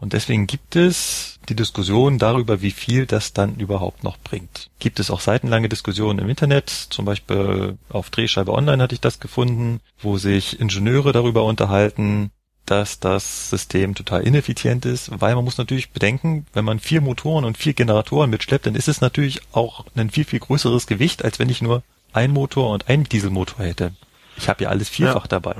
[0.00, 4.70] Und deswegen gibt es die Diskussion darüber, wie viel das dann überhaupt noch bringt.
[4.78, 9.20] Gibt es auch seitenlange Diskussionen im Internet, zum Beispiel auf Drehscheibe Online hatte ich das
[9.20, 12.30] gefunden, wo sich Ingenieure darüber unterhalten,
[12.64, 17.44] dass das System total ineffizient ist, weil man muss natürlich bedenken, wenn man vier Motoren
[17.44, 21.38] und vier Generatoren mitschleppt, dann ist es natürlich auch ein viel, viel größeres Gewicht, als
[21.38, 21.82] wenn ich nur
[22.12, 23.92] ein Motor und einen Dieselmotor hätte.
[24.36, 25.28] Ich habe ja alles vierfach ja.
[25.28, 25.56] dabei.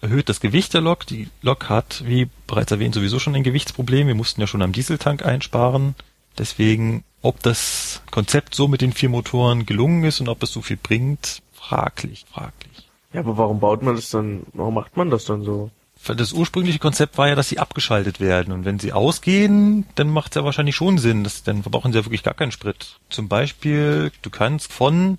[0.00, 1.06] Erhöht das Gewicht der Lok.
[1.06, 4.06] Die Lok hat, wie bereits erwähnt, sowieso schon ein Gewichtsproblem.
[4.06, 5.94] Wir mussten ja schon am Dieseltank einsparen.
[6.38, 10.62] Deswegen, ob das Konzept so mit den vier Motoren gelungen ist und ob es so
[10.62, 12.88] viel bringt, fraglich, fraglich.
[13.12, 15.70] Ja, aber warum baut man das dann, warum macht man das dann so?
[16.06, 18.52] das ursprüngliche Konzept war ja, dass sie abgeschaltet werden.
[18.52, 21.24] Und wenn sie ausgehen, dann macht es ja wahrscheinlich schon Sinn.
[21.24, 22.98] Das, dann verbrauchen sie ja wirklich gar keinen Sprit.
[23.10, 25.18] Zum Beispiel, du kannst von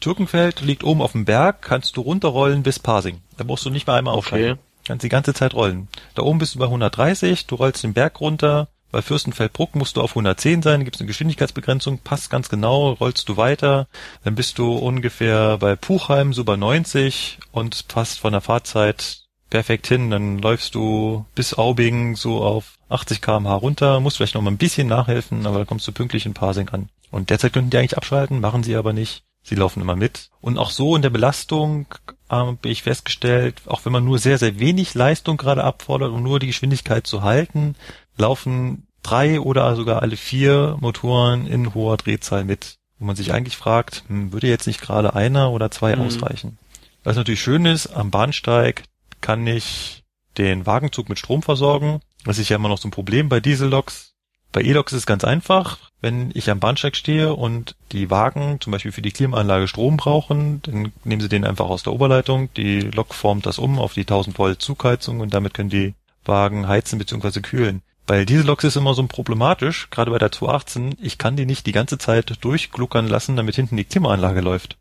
[0.00, 3.20] Türkenfeld, liegt oben auf dem Berg, kannst du runterrollen bis Parsing.
[3.36, 4.52] Da brauchst du nicht mal einmal aufschalten.
[4.52, 4.60] Okay.
[4.86, 5.88] Kannst die ganze Zeit rollen.
[6.14, 8.68] Da oben bist du bei 130, du rollst den Berg runter.
[8.90, 13.28] Bei Fürstenfeldbruck musst du auf 110 sein, gibt es eine Geschwindigkeitsbegrenzung, passt ganz genau, rollst
[13.28, 13.86] du weiter,
[14.24, 19.86] dann bist du ungefähr bei Puchheim so bei 90 und passt von der Fahrzeit perfekt
[19.86, 20.10] hin.
[20.10, 24.58] Dann läufst du bis Aubing so auf 80 kmh runter, musst vielleicht noch mal ein
[24.58, 26.88] bisschen nachhelfen, aber dann kommst du pünktlich in Parsing an.
[27.10, 29.22] Und derzeit könnten die eigentlich abschalten, machen sie aber nicht.
[29.42, 30.30] Sie laufen immer mit.
[30.40, 31.86] Und auch so in der Belastung
[32.28, 36.38] habe ich festgestellt, auch wenn man nur sehr, sehr wenig Leistung gerade abfordert, um nur
[36.38, 37.74] die Geschwindigkeit zu halten,
[38.16, 42.76] laufen drei oder sogar alle vier Motoren in hoher Drehzahl mit.
[42.98, 46.02] Wo man sich eigentlich fragt, hm, würde jetzt nicht gerade einer oder zwei mhm.
[46.02, 46.58] ausreichen?
[47.04, 48.82] Was natürlich schön ist, am Bahnsteig,
[49.20, 50.04] kann ich
[50.36, 52.00] den Wagenzug mit Strom versorgen.
[52.24, 54.14] Das ist ja immer noch so ein Problem bei Dieselloks.
[54.52, 55.78] Bei E-Loks ist es ganz einfach.
[56.00, 60.62] Wenn ich am Bahnsteig stehe und die Wagen zum Beispiel für die Klimaanlage Strom brauchen,
[60.62, 62.48] dann nehmen sie den einfach aus der Oberleitung.
[62.54, 66.68] Die Lok formt das um auf die 1000 Volt Zugheizung und damit können die Wagen
[66.68, 67.40] heizen bzw.
[67.40, 67.82] kühlen.
[68.06, 71.72] Bei Dieselloks ist immer so problematisch, gerade bei der 218, ich kann die nicht die
[71.72, 74.78] ganze Zeit durchgluckern lassen, damit hinten die Klimaanlage läuft.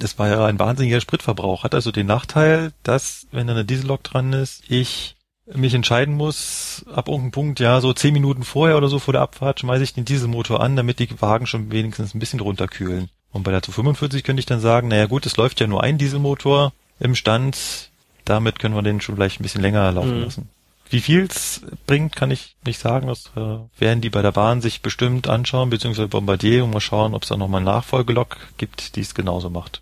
[0.00, 1.64] Es war ja ein wahnsinniger Spritverbrauch.
[1.64, 6.84] Hat also den Nachteil, dass, wenn da eine Diesellok dran ist, ich mich entscheiden muss,
[6.92, 9.94] ab irgendeinem Punkt, ja, so zehn Minuten vorher oder so vor der Abfahrt schmeiße ich
[9.94, 13.08] den Dieselmotor an, damit die Wagen schon wenigstens ein bisschen runterkühlen.
[13.32, 15.98] Und bei der 245 könnte ich dann sagen, naja gut, es läuft ja nur ein
[15.98, 17.90] Dieselmotor im Stand,
[18.24, 20.24] damit können wir den schon vielleicht ein bisschen länger laufen mhm.
[20.24, 20.48] lassen.
[20.90, 23.06] Wie viel's bringt, kann ich nicht sagen.
[23.06, 27.14] Das äh, werden die bei der Bahn sich bestimmt anschauen, beziehungsweise Bombardier und mal schauen,
[27.14, 29.80] ob es da nochmal eine Nachfolgelok gibt, die es genauso macht.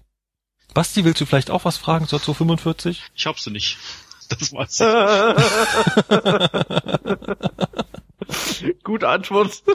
[0.73, 3.03] Basti, willst du vielleicht auch was fragen zur 245?
[3.16, 3.77] Ich hab sie nicht.
[4.31, 4.81] Das weiß
[8.64, 8.75] ich.
[8.85, 9.62] Gute Antwort.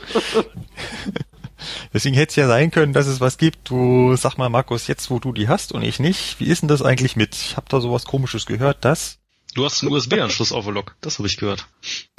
[1.94, 3.70] Deswegen hätte es ja sein können, dass es was gibt.
[3.70, 6.70] Du sag mal, Markus, jetzt wo du die hast und ich nicht, wie ist denn
[6.70, 7.36] das eigentlich mit?
[7.36, 9.20] Ich habe da sowas komisches gehört, dass
[9.56, 11.66] Du hast einen USB-Anschluss auf der Lok, das habe ich gehört.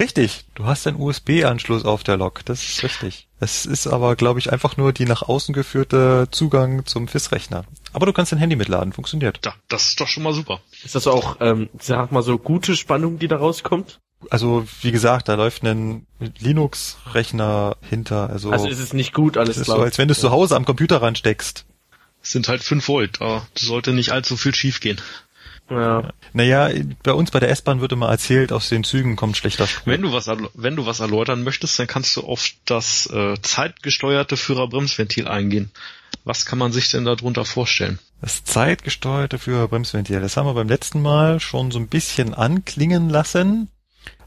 [0.01, 3.26] Richtig, du hast einen USB-Anschluss auf der Lok, das ist richtig.
[3.39, 7.65] Es ist aber, glaube ich, einfach nur die nach außen geführte Zugang zum FIS-Rechner.
[7.93, 9.39] Aber du kannst dein Handy mitladen, funktioniert.
[9.45, 10.59] Ja, das ist doch schon mal super.
[10.83, 13.99] Ist das auch, ähm, sag mal so, gute Spannung, die da rauskommt?
[14.31, 16.07] Also, wie gesagt, da läuft ein
[16.39, 18.31] Linux-Rechner hinter.
[18.31, 19.77] Also, also ist es nicht gut, alles klar.
[19.77, 21.65] So, als wenn du es zu Hause am Computer ransteckst.
[22.23, 24.99] Es sind halt 5 Volt, aber sollte nicht allzu viel schief gehen.
[25.69, 26.13] Ja.
[26.33, 26.69] Naja,
[27.03, 29.91] bei uns bei der S-Bahn wird immer erzählt, aus den Zügen kommt schlechter Strom.
[29.91, 34.37] Wenn du was, wenn du was erläutern möchtest, dann kannst du auf das äh, zeitgesteuerte
[34.37, 35.71] Führerbremsventil eingehen.
[36.23, 37.99] Was kann man sich denn darunter vorstellen?
[38.21, 43.69] Das zeitgesteuerte Führerbremsventil, das haben wir beim letzten Mal schon so ein bisschen anklingen lassen.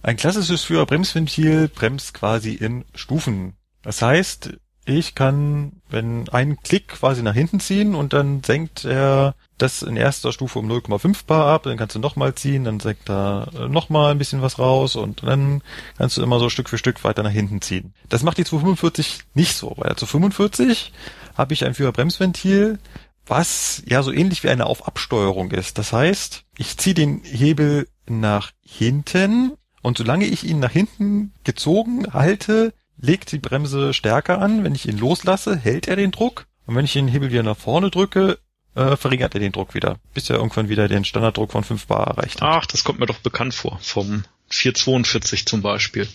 [0.03, 3.55] Ein klassisches Führerbremsventil bremst quasi in Stufen.
[3.83, 4.51] Das heißt,
[4.97, 9.97] ich kann, wenn einen Klick quasi nach hinten ziehen und dann senkt er das in
[9.97, 13.69] erster Stufe um 0,5 Bar ab, dann kannst du nochmal ziehen, dann senkt er äh,
[13.69, 15.63] nochmal ein bisschen was raus und dann
[15.99, 17.95] kannst du immer so Stück für Stück weiter nach hinten ziehen.
[18.09, 20.93] Das macht die 245 nicht so, weil der 245
[21.37, 22.79] habe ich ein Führerbremsventil,
[23.27, 25.79] was ja so ähnlich wie eine Auf-Absteuerung ist.
[25.79, 32.13] Das heißt, ich ziehe den Hebel nach hinten und solange ich ihn nach hinten gezogen
[32.13, 34.65] halte, legt die Bremse stärker an.
[34.65, 36.47] Wenn ich ihn loslasse, hält er den Druck.
[36.67, 38.39] Und wenn ich den Hebel wieder nach vorne drücke,
[38.75, 42.07] äh, verringert er den Druck wieder, bis er irgendwann wieder den Standarddruck von 5 Bar
[42.07, 42.49] erreicht hat.
[42.49, 46.09] Ach, das kommt mir doch bekannt vor, vom 442 zum Beispiel.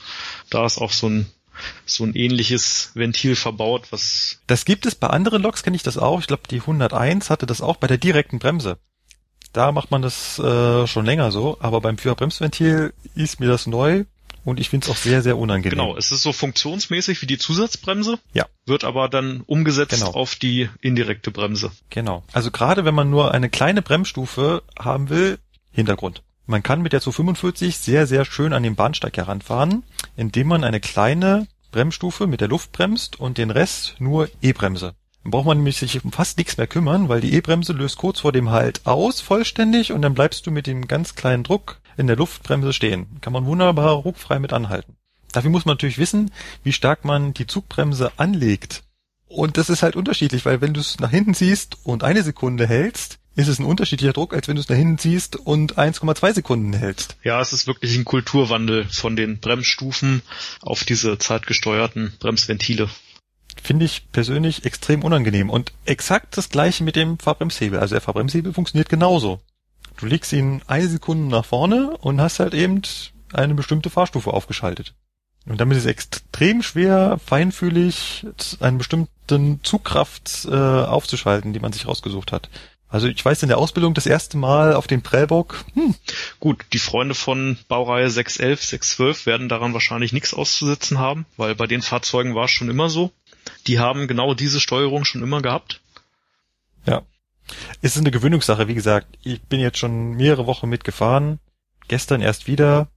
[0.50, 1.26] Da ist auch so ein
[1.86, 4.40] so ein ähnliches Ventil verbaut, was...
[4.46, 6.20] Das gibt es bei anderen Loks, kenne ich das auch.
[6.20, 8.78] Ich glaube, die 101 hatte das auch bei der direkten Bremse.
[9.54, 14.04] Da macht man das äh, schon länger so, aber beim Führerbremsventil ist mir das neu.
[14.46, 15.78] Und ich finde es auch sehr, sehr unangenehm.
[15.78, 18.20] Genau, es ist so funktionsmäßig wie die Zusatzbremse.
[18.34, 18.46] Ja.
[18.66, 20.12] Wird aber dann umgesetzt Genau.
[20.12, 21.72] auf die indirekte Bremse.
[21.90, 22.24] Genau.
[22.32, 25.40] Also gerade wenn man nur eine kleine Bremsstufe haben will,
[25.72, 26.22] Hintergrund.
[26.46, 29.84] Man kann mit der 245 sehr, sehr schön an den Bahnsteig heranfahren,
[30.16, 34.94] indem man eine kleine Bremsstufe mit der Luft bremst und den Rest nur E-Bremse.
[35.24, 38.20] Dann braucht man nämlich sich um fast nichts mehr kümmern, weil die E-Bremse löst kurz
[38.20, 42.08] vor dem Halt aus vollständig und dann bleibst du mit dem ganz kleinen Druck in
[42.08, 43.08] der Luftbremse stehen.
[43.22, 44.96] Kann man wunderbar ruckfrei mit anhalten.
[45.32, 46.32] Dafür muss man natürlich wissen,
[46.64, 48.84] wie stark man die Zugbremse anlegt.
[49.28, 52.68] Und das ist halt unterschiedlich, weil wenn du es nach hinten ziehst und eine Sekunde
[52.68, 56.36] hältst, ist es ein unterschiedlicher Druck, als wenn du es nach hinten ziehst und 1,2
[56.36, 57.18] Sekunden hältst.
[57.24, 60.22] Ja, es ist wirklich ein Kulturwandel von den Bremsstufen
[60.62, 62.90] auf diese zeitgesteuerten Bremsventile.
[63.62, 65.50] Finde ich persönlich extrem unangenehm.
[65.50, 67.80] Und exakt das gleiche mit dem Fahrbremshebel.
[67.80, 69.42] Also der Fahrbremshebel funktioniert genauso.
[69.98, 72.82] Du legst ihn eine Sekunde nach vorne und hast halt eben
[73.34, 74.94] eine bestimmte Fahrstufe aufgeschaltet.
[75.48, 78.26] Und damit ist es extrem schwer, feinfühlig
[78.60, 82.50] einen bestimmten Zugkraft äh, aufzuschalten, die man sich rausgesucht hat.
[82.88, 85.96] Also ich weiß in der Ausbildung das erste Mal auf den Prellbock, hm,
[86.40, 91.68] Gut, die Freunde von Baureihe 611, 612 werden daran wahrscheinlich nichts auszusetzen haben, weil bei
[91.68, 93.12] den Fahrzeugen war es schon immer so.
[93.68, 95.82] Die haben genau diese Steuerung schon immer gehabt.
[97.82, 99.18] Es ist eine Gewöhnungssache, wie gesagt.
[99.24, 101.40] Ich bin jetzt schon mehrere Wochen mitgefahren.
[101.88, 102.88] Gestern erst wieder.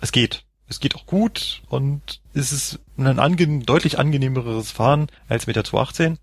[0.00, 0.44] Es geht.
[0.66, 5.64] Es geht auch gut und es ist ein ange deutlich angenehmeres Fahren als mit der
[5.64, 6.18] 218.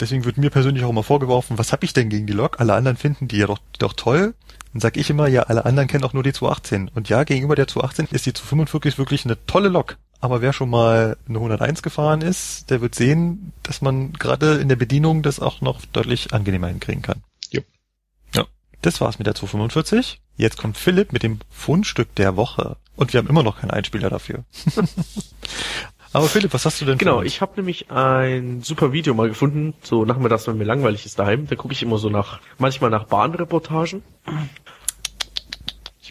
[0.00, 2.58] Deswegen wird mir persönlich auch immer vorgeworfen, was habe ich denn gegen die Lok?
[2.58, 4.34] Alle anderen finden die ja doch, doch toll.
[4.72, 6.90] Dann sag ich immer, ja, alle anderen kennen auch nur die 218.
[6.94, 9.98] Und ja, gegenüber der 218 ist die 245 wirklich eine tolle Lok.
[10.22, 14.68] Aber wer schon mal eine 101 gefahren ist, der wird sehen, dass man gerade in
[14.68, 17.24] der Bedienung das auch noch deutlich angenehmer hinkriegen kann.
[17.50, 17.64] Jupp.
[18.32, 18.44] Ja.
[18.82, 20.20] Das war's mit der 245.
[20.36, 22.76] Jetzt kommt Philipp mit dem Fundstück der Woche.
[22.94, 24.44] Und wir haben immer noch keinen Einspieler dafür.
[26.12, 29.28] Aber Philipp, was hast du denn für Genau, ich habe nämlich ein super Video mal
[29.28, 31.48] gefunden, so nachmittags, wenn mir langweilig ist daheim.
[31.48, 34.04] Da gucke ich immer so nach, manchmal nach Bahnreportagen.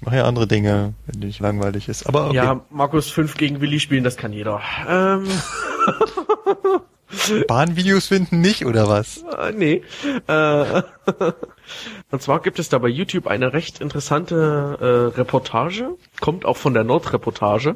[0.02, 2.08] Ich mache ja andere Dinge, wenn nicht langweilig ist.
[2.08, 2.38] Aber okay.
[2.38, 4.60] Ja, Markus 5 gegen Willi spielen, das kann jeder.
[4.90, 5.28] Ähm,
[7.48, 9.24] Bahnvideos finden nicht, oder was?
[9.38, 9.84] äh, nee.
[10.26, 10.82] Äh,
[12.12, 16.74] und zwar gibt es da bei YouTube eine recht interessante äh, Reportage, kommt auch von
[16.74, 17.76] der Nordreportage.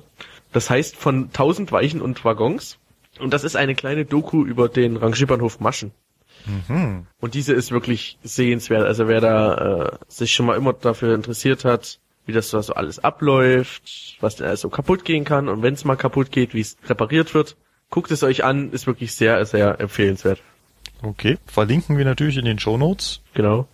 [0.51, 2.79] Das heißt von 1000 Weichen und Waggons.
[3.19, 5.91] Und das ist eine kleine Doku über den Rangierbahnhof Maschen.
[6.47, 7.05] Mhm.
[7.21, 8.83] Und diese ist wirklich sehenswert.
[8.83, 12.73] Also wer da äh, sich schon mal immer dafür interessiert hat, wie das da so
[12.73, 16.53] alles abläuft, was denn alles so kaputt gehen kann und wenn es mal kaputt geht,
[16.53, 17.55] wie es repariert wird,
[17.89, 20.39] guckt es euch an, ist wirklich sehr, sehr empfehlenswert.
[21.01, 23.21] Okay, verlinken wir natürlich in den Shownotes.
[23.33, 23.67] Genau.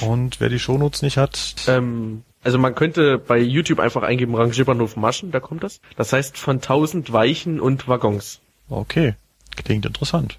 [0.00, 4.96] Und wer die Shownotes nicht hat, Ähm, also man könnte bei YouTube einfach eingeben Rangierbahnhof
[4.96, 5.80] Maschen, da kommt das.
[5.96, 8.40] Das heißt von 1000 Weichen und Waggons.
[8.68, 9.14] okay,
[9.56, 10.38] klingt interessant.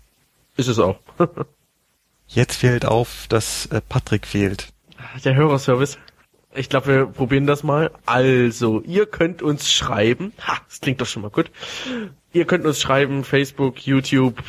[0.55, 0.99] Ist es auch.
[2.27, 4.69] Jetzt fällt auf, dass äh, Patrick fehlt.
[5.23, 5.97] Der Hörerservice.
[6.55, 7.91] Ich glaube, wir probieren das mal.
[8.05, 10.33] Also, ihr könnt uns schreiben.
[10.47, 11.51] Ha, das klingt doch schon mal gut.
[12.33, 14.43] Ihr könnt uns schreiben, Facebook, YouTube,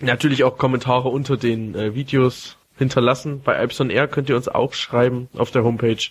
[0.00, 3.40] natürlich auch Kommentare unter den äh, Videos hinterlassen.
[3.42, 6.02] Bei Ipson Air könnt ihr uns auch schreiben auf der Homepage.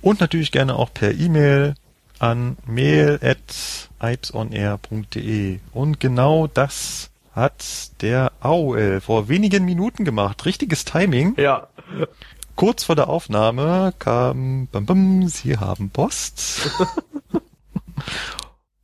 [0.00, 1.74] Und natürlich gerne auch per E-Mail
[2.18, 5.58] an mail.ipesonair.de.
[5.72, 10.46] Und genau das hat der AOL vor wenigen Minuten gemacht.
[10.46, 11.34] Richtiges Timing.
[11.36, 11.68] Ja.
[12.56, 16.70] Kurz vor der Aufnahme kam, bam, bam, Sie haben Post.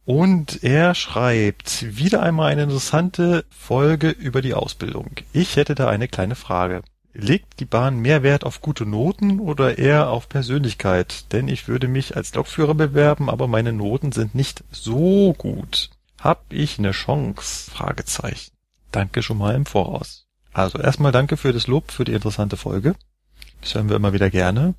[0.04, 5.12] Und er schreibt wieder einmal eine interessante Folge über die Ausbildung.
[5.32, 6.82] Ich hätte da eine kleine Frage.
[7.14, 11.32] Legt die Bahn mehr Wert auf gute Noten oder eher auf Persönlichkeit?
[11.32, 15.88] Denn ich würde mich als Lokführer bewerben, aber meine Noten sind nicht so gut.
[16.20, 17.70] Hab ich eine Chance?
[17.70, 18.52] Fragezeichen.
[18.90, 20.26] Danke schon mal im Voraus.
[20.52, 22.96] Also erstmal danke für das Lob für die interessante Folge.
[23.62, 24.74] Das hören wir immer wieder gerne.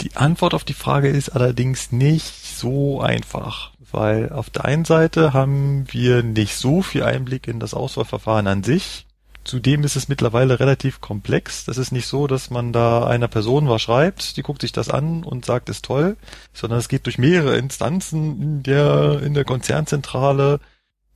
[0.00, 5.32] Die Antwort auf die Frage ist allerdings nicht so einfach, weil auf der einen Seite
[5.32, 9.06] haben wir nicht so viel Einblick in das Auswahlverfahren an sich.
[9.44, 11.64] Zudem ist es mittlerweile relativ komplex.
[11.64, 14.88] Das ist nicht so, dass man da einer Person was schreibt, die guckt sich das
[14.88, 16.16] an und sagt, ist toll,
[16.52, 20.60] sondern es geht durch mehrere Instanzen in der, in der Konzernzentrale.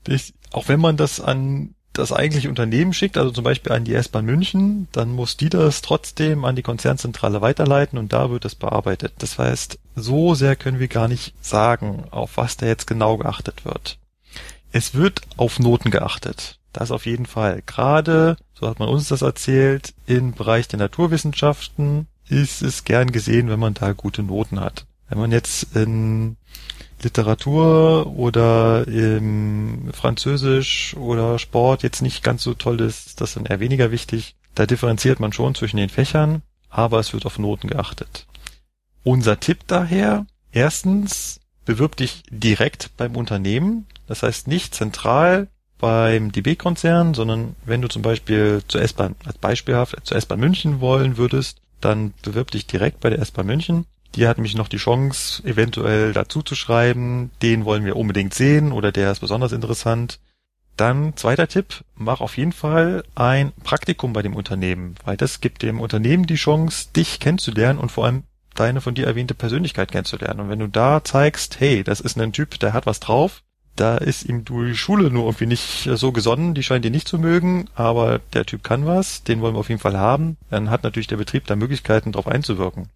[0.06, 3.94] Ich, auch wenn man das an das eigentliche Unternehmen schickt, also zum Beispiel an die
[3.94, 8.54] S-Bahn München, dann muss die das trotzdem an die Konzernzentrale weiterleiten und da wird es
[8.54, 9.14] bearbeitet.
[9.18, 13.64] Das heißt, so sehr können wir gar nicht sagen, auf was da jetzt genau geachtet
[13.64, 13.98] wird.
[14.70, 16.58] Es wird auf Noten geachtet.
[16.72, 17.62] Das auf jeden Fall.
[17.66, 23.48] Gerade, so hat man uns das erzählt, im Bereich der Naturwissenschaften ist es gern gesehen,
[23.48, 24.86] wenn man da gute Noten hat.
[25.08, 26.36] Wenn man jetzt in
[27.02, 33.46] Literatur oder im Französisch oder Sport jetzt nicht ganz so toll ist, das ist dann
[33.46, 34.34] eher weniger wichtig.
[34.54, 38.26] Da differenziert man schon zwischen den Fächern, aber es wird auf Noten geachtet.
[39.04, 47.14] Unser Tipp daher, erstens, bewirb dich direkt beim Unternehmen, das heißt nicht zentral beim DB-Konzern,
[47.14, 52.12] sondern wenn du zum Beispiel zur S-Bahn, als beispielhaft zur S-Bahn München wollen würdest, dann
[52.22, 53.86] bewirb dich direkt bei der S-Bahn München.
[54.14, 58.72] Die hat mich noch die Chance, eventuell dazu zu schreiben, den wollen wir unbedingt sehen
[58.72, 60.20] oder der ist besonders interessant.
[60.76, 65.62] Dann zweiter Tipp, mach auf jeden Fall ein Praktikum bei dem Unternehmen, weil das gibt
[65.62, 68.22] dem Unternehmen die Chance, dich kennenzulernen und vor allem
[68.54, 70.40] deine von dir erwähnte Persönlichkeit kennenzulernen.
[70.40, 73.42] Und wenn du da zeigst, hey, das ist ein Typ, der hat was drauf,
[73.80, 77.18] da ist ihm die Schule nur irgendwie nicht so gesonnen, die scheint ihn nicht zu
[77.18, 80.82] mögen, aber der Typ kann was, den wollen wir auf jeden Fall haben, dann hat
[80.82, 82.88] natürlich der Betrieb da Möglichkeiten, darauf einzuwirken.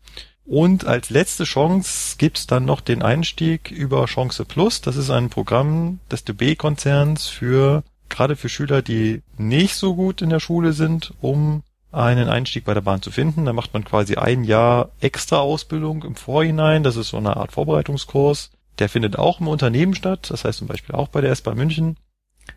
[0.44, 4.80] Und als letzte Chance gibt's dann noch den Einstieg über Chance Plus.
[4.80, 10.30] Das ist ein Programm des DB-Konzerns für gerade für Schüler, die nicht so gut in
[10.30, 11.62] der Schule sind, um
[11.92, 13.44] einen Einstieg bei der Bahn zu finden.
[13.44, 16.82] Da macht man quasi ein Jahr extra Ausbildung im Vorhinein.
[16.82, 18.50] Das ist so eine Art Vorbereitungskurs.
[18.78, 21.96] Der findet auch im Unternehmen statt, das heißt zum Beispiel auch bei der S-Bahn München.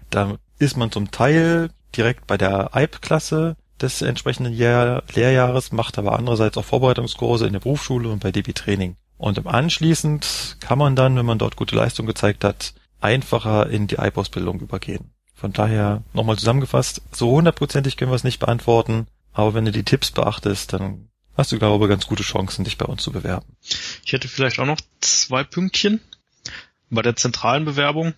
[0.09, 6.17] Da ist man zum Teil direkt bei der EIP-Klasse des entsprechenden Jahr Lehrjahres, macht aber
[6.17, 8.95] andererseits auch Vorbereitungskurse in der Berufsschule und bei DB Training.
[9.17, 13.99] Und anschließend kann man dann, wenn man dort gute Leistung gezeigt hat, einfacher in die
[13.99, 15.11] EIP-Ausbildung übergehen.
[15.33, 19.83] Von daher nochmal zusammengefasst, so hundertprozentig können wir es nicht beantworten, aber wenn du die
[19.83, 23.45] Tipps beachtest, dann hast du, glaube ich, ganz gute Chancen, dich bei uns zu bewerben.
[24.05, 26.01] Ich hätte vielleicht auch noch zwei Pünktchen.
[26.89, 28.13] Bei der zentralen Bewerbung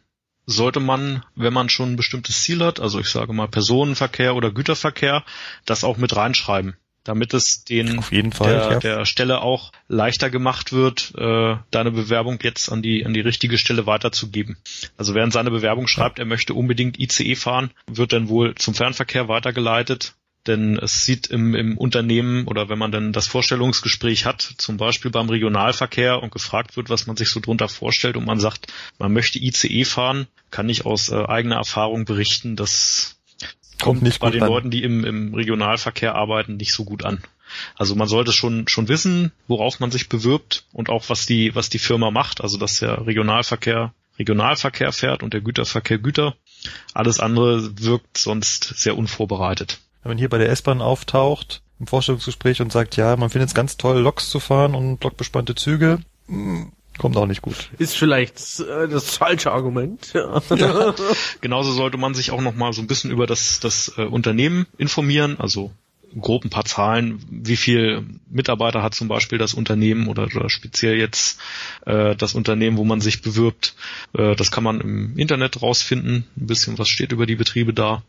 [0.46, 4.52] sollte man, wenn man schon ein bestimmtes Ziel hat, also ich sage mal Personenverkehr oder
[4.52, 5.24] Güterverkehr,
[5.66, 8.80] das auch mit reinschreiben, damit es den Fall, der, ja.
[8.80, 13.58] der Stelle auch leichter gemacht wird, äh, deine Bewerbung jetzt an die an die richtige
[13.58, 14.58] Stelle weiterzugeben.
[14.98, 19.28] Also während seine Bewerbung schreibt, er möchte unbedingt ICE fahren, wird dann wohl zum Fernverkehr
[19.28, 20.16] weitergeleitet
[20.48, 25.12] denn es sieht im, im Unternehmen oder wenn man dann das Vorstellungsgespräch hat, zum Beispiel
[25.12, 28.68] beim Regionalverkehr und gefragt wird, was man sich so drunter vorstellt und man sagt,
[28.98, 33.18] man möchte ICE fahren, kann ich aus äh, eigener Erfahrung berichten, dass
[33.82, 34.50] kommt nicht bei den an.
[34.50, 37.22] Leuten, die im, im Regionalverkehr arbeiten, nicht so gut an.
[37.76, 41.70] Also man sollte schon schon wissen, worauf man sich bewirbt und auch was die was
[41.70, 42.42] die Firma macht.
[42.42, 46.36] Also dass der Regionalverkehr Regionalverkehr fährt und der Güterverkehr Güter.
[46.94, 52.62] Alles andere wirkt sonst sehr unvorbereitet wenn man hier bei der S-Bahn auftaucht im Vorstellungsgespräch
[52.62, 56.72] und sagt, ja, man findet es ganz toll, Loks zu fahren und blockbespannte Züge, hm,
[56.98, 57.70] kommt auch nicht gut.
[57.78, 60.14] Ist vielleicht äh, das falsche Argument.
[60.14, 60.42] Ja.
[60.56, 60.96] ja.
[61.42, 64.66] Genauso sollte man sich auch noch mal so ein bisschen über das, das äh, Unternehmen
[64.78, 65.72] informieren, also
[66.18, 70.96] grob ein paar Zahlen, wie viel Mitarbeiter hat zum Beispiel das Unternehmen oder, oder speziell
[70.96, 71.38] jetzt
[71.86, 73.76] äh, das Unternehmen, wo man sich bewirbt.
[74.14, 78.04] Äh, das kann man im Internet rausfinden, ein bisschen was steht über die Betriebe da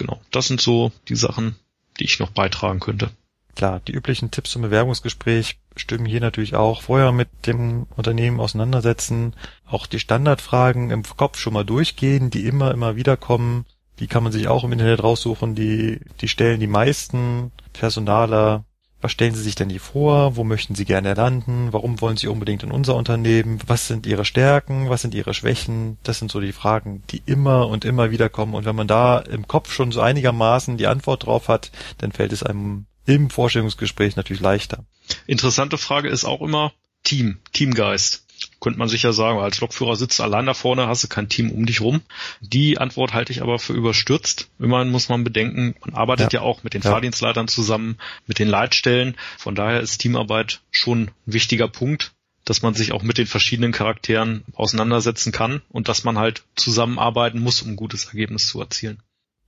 [0.00, 1.56] genau, das sind so die Sachen,
[1.98, 3.10] die ich noch beitragen könnte.
[3.54, 6.82] Klar, die üblichen Tipps zum Bewerbungsgespräch stimmen hier natürlich auch.
[6.82, 9.34] Vorher mit dem Unternehmen auseinandersetzen,
[9.66, 13.66] auch die Standardfragen im Kopf schon mal durchgehen, die immer, immer wieder kommen.
[13.98, 18.64] Die kann man sich auch im Internet raussuchen, die, die stellen die meisten Personaler
[19.00, 20.36] was stellen Sie sich denn hier vor?
[20.36, 21.72] Wo möchten Sie gerne landen?
[21.72, 23.58] Warum wollen Sie unbedingt in unser Unternehmen?
[23.66, 24.90] Was sind Ihre Stärken?
[24.90, 25.98] Was sind Ihre Schwächen?
[26.02, 28.54] Das sind so die Fragen, die immer und immer wieder kommen.
[28.54, 32.32] Und wenn man da im Kopf schon so einigermaßen die Antwort drauf hat, dann fällt
[32.32, 34.84] es einem im Vorstellungsgespräch natürlich leichter.
[35.26, 36.72] Interessante Frage ist auch immer
[37.02, 38.26] Team, Teamgeist
[38.60, 41.50] könnte man sicher sagen, als Lokführer sitzt du allein da vorne, hast du kein Team
[41.50, 42.02] um dich rum.
[42.40, 44.50] Die Antwort halte ich aber für überstürzt.
[44.58, 46.90] Immerhin muss man bedenken, man arbeitet ja, ja auch mit den ja.
[46.90, 47.96] Fahrdienstleitern zusammen,
[48.26, 49.16] mit den Leitstellen.
[49.38, 52.12] Von daher ist Teamarbeit schon ein wichtiger Punkt,
[52.44, 57.40] dass man sich auch mit den verschiedenen Charakteren auseinandersetzen kann und dass man halt zusammenarbeiten
[57.40, 59.02] muss, um ein gutes Ergebnis zu erzielen.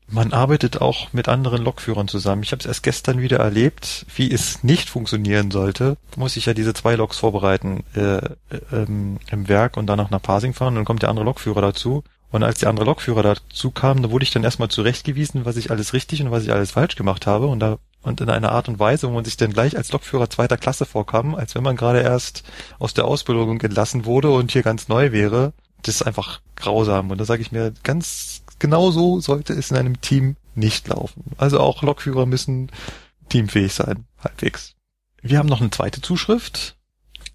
[0.09, 2.42] Man arbeitet auch mit anderen Lokführern zusammen.
[2.42, 5.96] Ich habe es erst gestern wieder erlebt, wie es nicht funktionieren sollte.
[6.16, 8.30] Muss ich ja diese zwei Loks vorbereiten äh, äh,
[8.72, 10.68] ähm, im Werk und danach nach Parsing fahren.
[10.68, 12.05] Und dann kommt der andere Lokführer dazu.
[12.30, 15.70] Und als der andere Lokführer dazu kam, da wurde ich dann erstmal zurechtgewiesen, was ich
[15.70, 17.46] alles richtig und was ich alles falsch gemacht habe.
[17.46, 20.28] Und da und in einer Art und Weise, wo man sich dann gleich als Lokführer
[20.28, 22.42] zweiter Klasse vorkam, als wenn man gerade erst
[22.78, 25.53] aus der Ausbildung entlassen wurde und hier ganz neu wäre.
[25.82, 27.11] Das ist einfach grausam.
[27.11, 31.24] Und da sage ich mir ganz genauso sollte es in einem Team nicht laufen.
[31.36, 32.70] Also auch Lokführer müssen
[33.28, 34.76] teamfähig sein, halbwegs.
[35.20, 36.76] Wir haben noch eine zweite Zuschrift.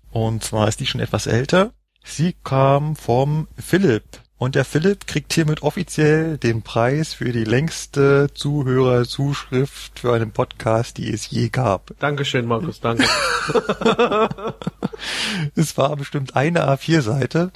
[0.10, 1.74] Und zwar ist die schon etwas älter.
[2.06, 4.06] Sie kam vom Philipp.
[4.38, 10.98] Und der Philipp kriegt hiermit offiziell den Preis für die längste Zuhörerzuschrift für einen Podcast,
[10.98, 11.92] die es je gab.
[12.00, 13.04] Dankeschön, Markus, danke.
[15.56, 17.52] es war bestimmt eine A4-Seite.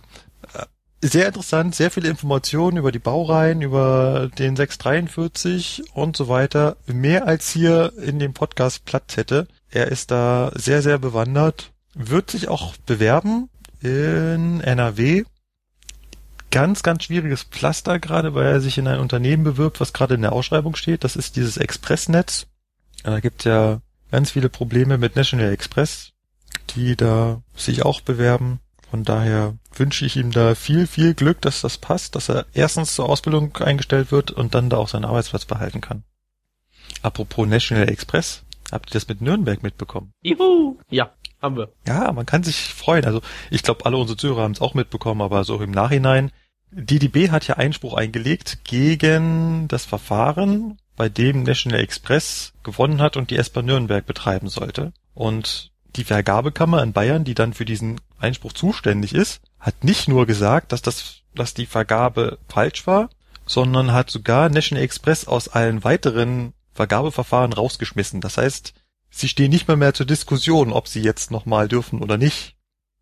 [1.04, 6.78] Sehr interessant, sehr viele Informationen über die Baureihen, über den 643 und so weiter.
[6.86, 9.48] Mehr als hier in dem Podcast Platz hätte.
[9.72, 11.72] Er ist da sehr, sehr bewandert.
[11.96, 13.50] Wird sich auch bewerben
[13.82, 15.24] in NRW
[16.52, 20.22] ganz, ganz schwieriges Pflaster gerade, weil er sich in ein Unternehmen bewirbt, was gerade in
[20.22, 21.04] der Ausschreibung steht.
[21.04, 22.46] Das ist dieses Expressnetz.
[23.04, 23.82] Da gibt ja
[24.12, 26.12] ganz viele Probleme mit National Express,
[26.76, 28.60] die da sich auch bewerben.
[28.92, 32.94] Von daher wünsche ich ihm da viel, viel Glück, dass das passt, dass er erstens
[32.94, 36.04] zur Ausbildung eingestellt wird und dann da auch seinen Arbeitsplatz behalten kann.
[37.02, 40.12] Apropos National Express, habt ihr das mit Nürnberg mitbekommen?
[40.22, 40.78] Juhu!
[40.90, 41.72] Ja, haben wir.
[41.88, 43.06] Ja, man kann sich freuen.
[43.06, 46.32] Also ich glaube, alle unsere Zuhörer haben es auch mitbekommen, aber so im Nachhinein
[46.72, 53.30] DDB hat ja Einspruch eingelegt gegen das Verfahren, bei dem National Express gewonnen hat und
[53.30, 54.92] die S-Bahn Nürnberg betreiben sollte.
[55.14, 60.26] Und die Vergabekammer in Bayern, die dann für diesen Einspruch zuständig ist, hat nicht nur
[60.26, 63.10] gesagt, dass das, dass die Vergabe falsch war,
[63.46, 68.22] sondern hat sogar National Express aus allen weiteren Vergabeverfahren rausgeschmissen.
[68.22, 68.74] Das heißt,
[69.10, 72.56] sie stehen nicht mehr mehr zur Diskussion, ob sie jetzt nochmal dürfen oder nicht.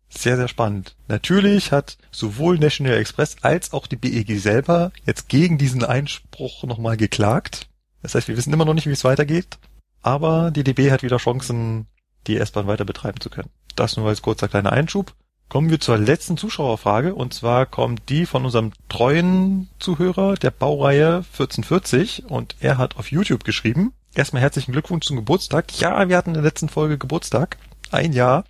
[0.08, 0.96] Sehr, sehr spannend.
[1.06, 6.96] Natürlich hat sowohl National Express als auch die BEG selber jetzt gegen diesen Einspruch nochmal
[6.96, 7.68] geklagt.
[8.02, 9.58] Das heißt, wir wissen immer noch nicht, wie es weitergeht.
[10.02, 11.86] Aber die DB hat wieder Chancen,
[12.26, 13.50] die S-Bahn weiter betreiben zu können.
[13.76, 15.12] Das nur als kurzer kleiner Einschub.
[15.48, 21.24] Kommen wir zur letzten Zuschauerfrage und zwar kommt die von unserem treuen Zuhörer der Baureihe
[21.32, 23.92] 1440 und er hat auf YouTube geschrieben.
[24.14, 25.76] Erstmal herzlichen Glückwunsch zum Geburtstag.
[25.80, 27.56] Ja, wir hatten in der letzten Folge Geburtstag.
[27.90, 28.44] Ein Jahr.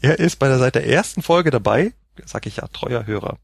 [0.00, 1.92] Er ist bei der seit der ersten Folge dabei,
[2.24, 3.38] sag ich ja, treuer Hörer.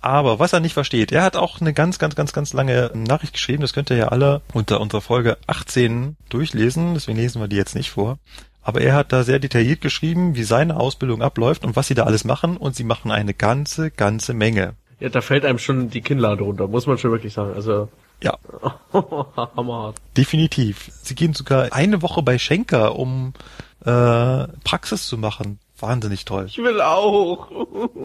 [0.00, 3.34] Aber was er nicht versteht, er hat auch eine ganz, ganz, ganz, ganz lange Nachricht
[3.34, 7.56] geschrieben, das könnt ihr ja alle unter unserer Folge 18 durchlesen, deswegen lesen wir die
[7.56, 8.18] jetzt nicht vor.
[8.62, 12.04] Aber er hat da sehr detailliert geschrieben, wie seine Ausbildung abläuft und was sie da
[12.04, 14.74] alles machen und sie machen eine ganze, ganze Menge.
[15.00, 17.54] Ja, da fällt einem schon die Kinnlade runter, muss man schon wirklich sagen.
[17.54, 17.88] Also
[18.22, 18.38] ja.
[19.56, 19.96] Hammerhart.
[20.16, 20.90] Definitiv.
[21.02, 23.32] Sie gehen sogar eine Woche bei Schenker, um
[23.84, 25.58] äh, Praxis zu machen.
[25.78, 26.46] Wahnsinnig toll.
[26.46, 27.50] Ich will auch.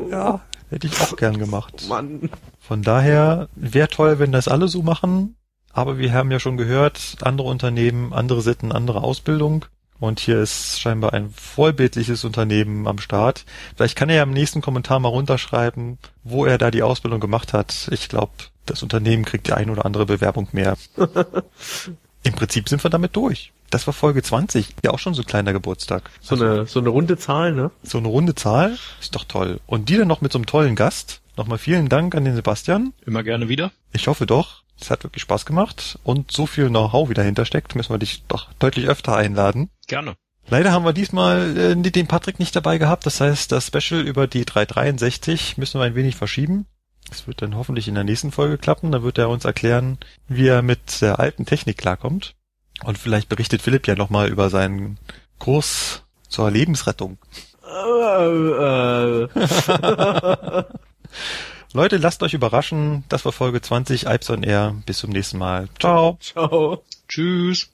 [0.09, 0.41] Ja,
[0.71, 1.85] hätte ich auch gern gemacht.
[1.87, 2.31] Mann.
[2.59, 5.35] Von daher wäre toll, wenn das alle so machen.
[5.71, 9.65] Aber wir haben ja schon gehört, andere Unternehmen, andere Sitten, andere Ausbildung.
[9.99, 13.45] Und hier ist scheinbar ein vollbildliches Unternehmen am Start.
[13.75, 17.53] Vielleicht kann er ja im nächsten Kommentar mal runterschreiben, wo er da die Ausbildung gemacht
[17.53, 17.89] hat.
[17.91, 18.33] Ich glaube,
[18.65, 20.77] das Unternehmen kriegt die ein oder andere Bewerbung mehr.
[22.23, 23.53] Im Prinzip sind wir damit durch.
[23.69, 26.09] Das war Folge 20, ja auch schon so ein kleiner Geburtstag.
[26.21, 27.71] So also, eine so eine runde Zahl, ne?
[27.83, 29.59] So eine runde Zahl, ist doch toll.
[29.65, 31.21] Und die dann noch mit so einem tollen Gast.
[31.35, 32.93] Nochmal vielen Dank an den Sebastian.
[33.05, 33.71] Immer gerne wieder.
[33.91, 34.63] Ich hoffe doch.
[34.79, 38.53] Es hat wirklich Spaß gemacht und so viel Know-how wieder hintersteckt, müssen wir dich doch
[38.59, 39.69] deutlich öfter einladen.
[39.87, 40.15] Gerne.
[40.49, 43.05] Leider haben wir diesmal äh, den Patrick nicht dabei gehabt.
[43.05, 46.65] Das heißt, das Special über die 363 müssen wir ein wenig verschieben.
[47.11, 48.91] Es wird dann hoffentlich in der nächsten Folge klappen.
[48.91, 49.97] Da wird er uns erklären,
[50.27, 52.35] wie er mit der alten Technik klarkommt.
[52.83, 54.97] Und vielleicht berichtet Philipp ja nochmal über seinen
[55.39, 57.17] Kurs zur Lebensrettung.
[61.77, 63.03] Leute, lasst euch überraschen.
[63.07, 64.73] Das war Folge 20 Alps on Air.
[64.87, 65.69] Bis zum nächsten Mal.
[65.79, 66.17] Ciao.
[66.19, 66.81] Ciao.
[67.07, 67.69] Tschüss.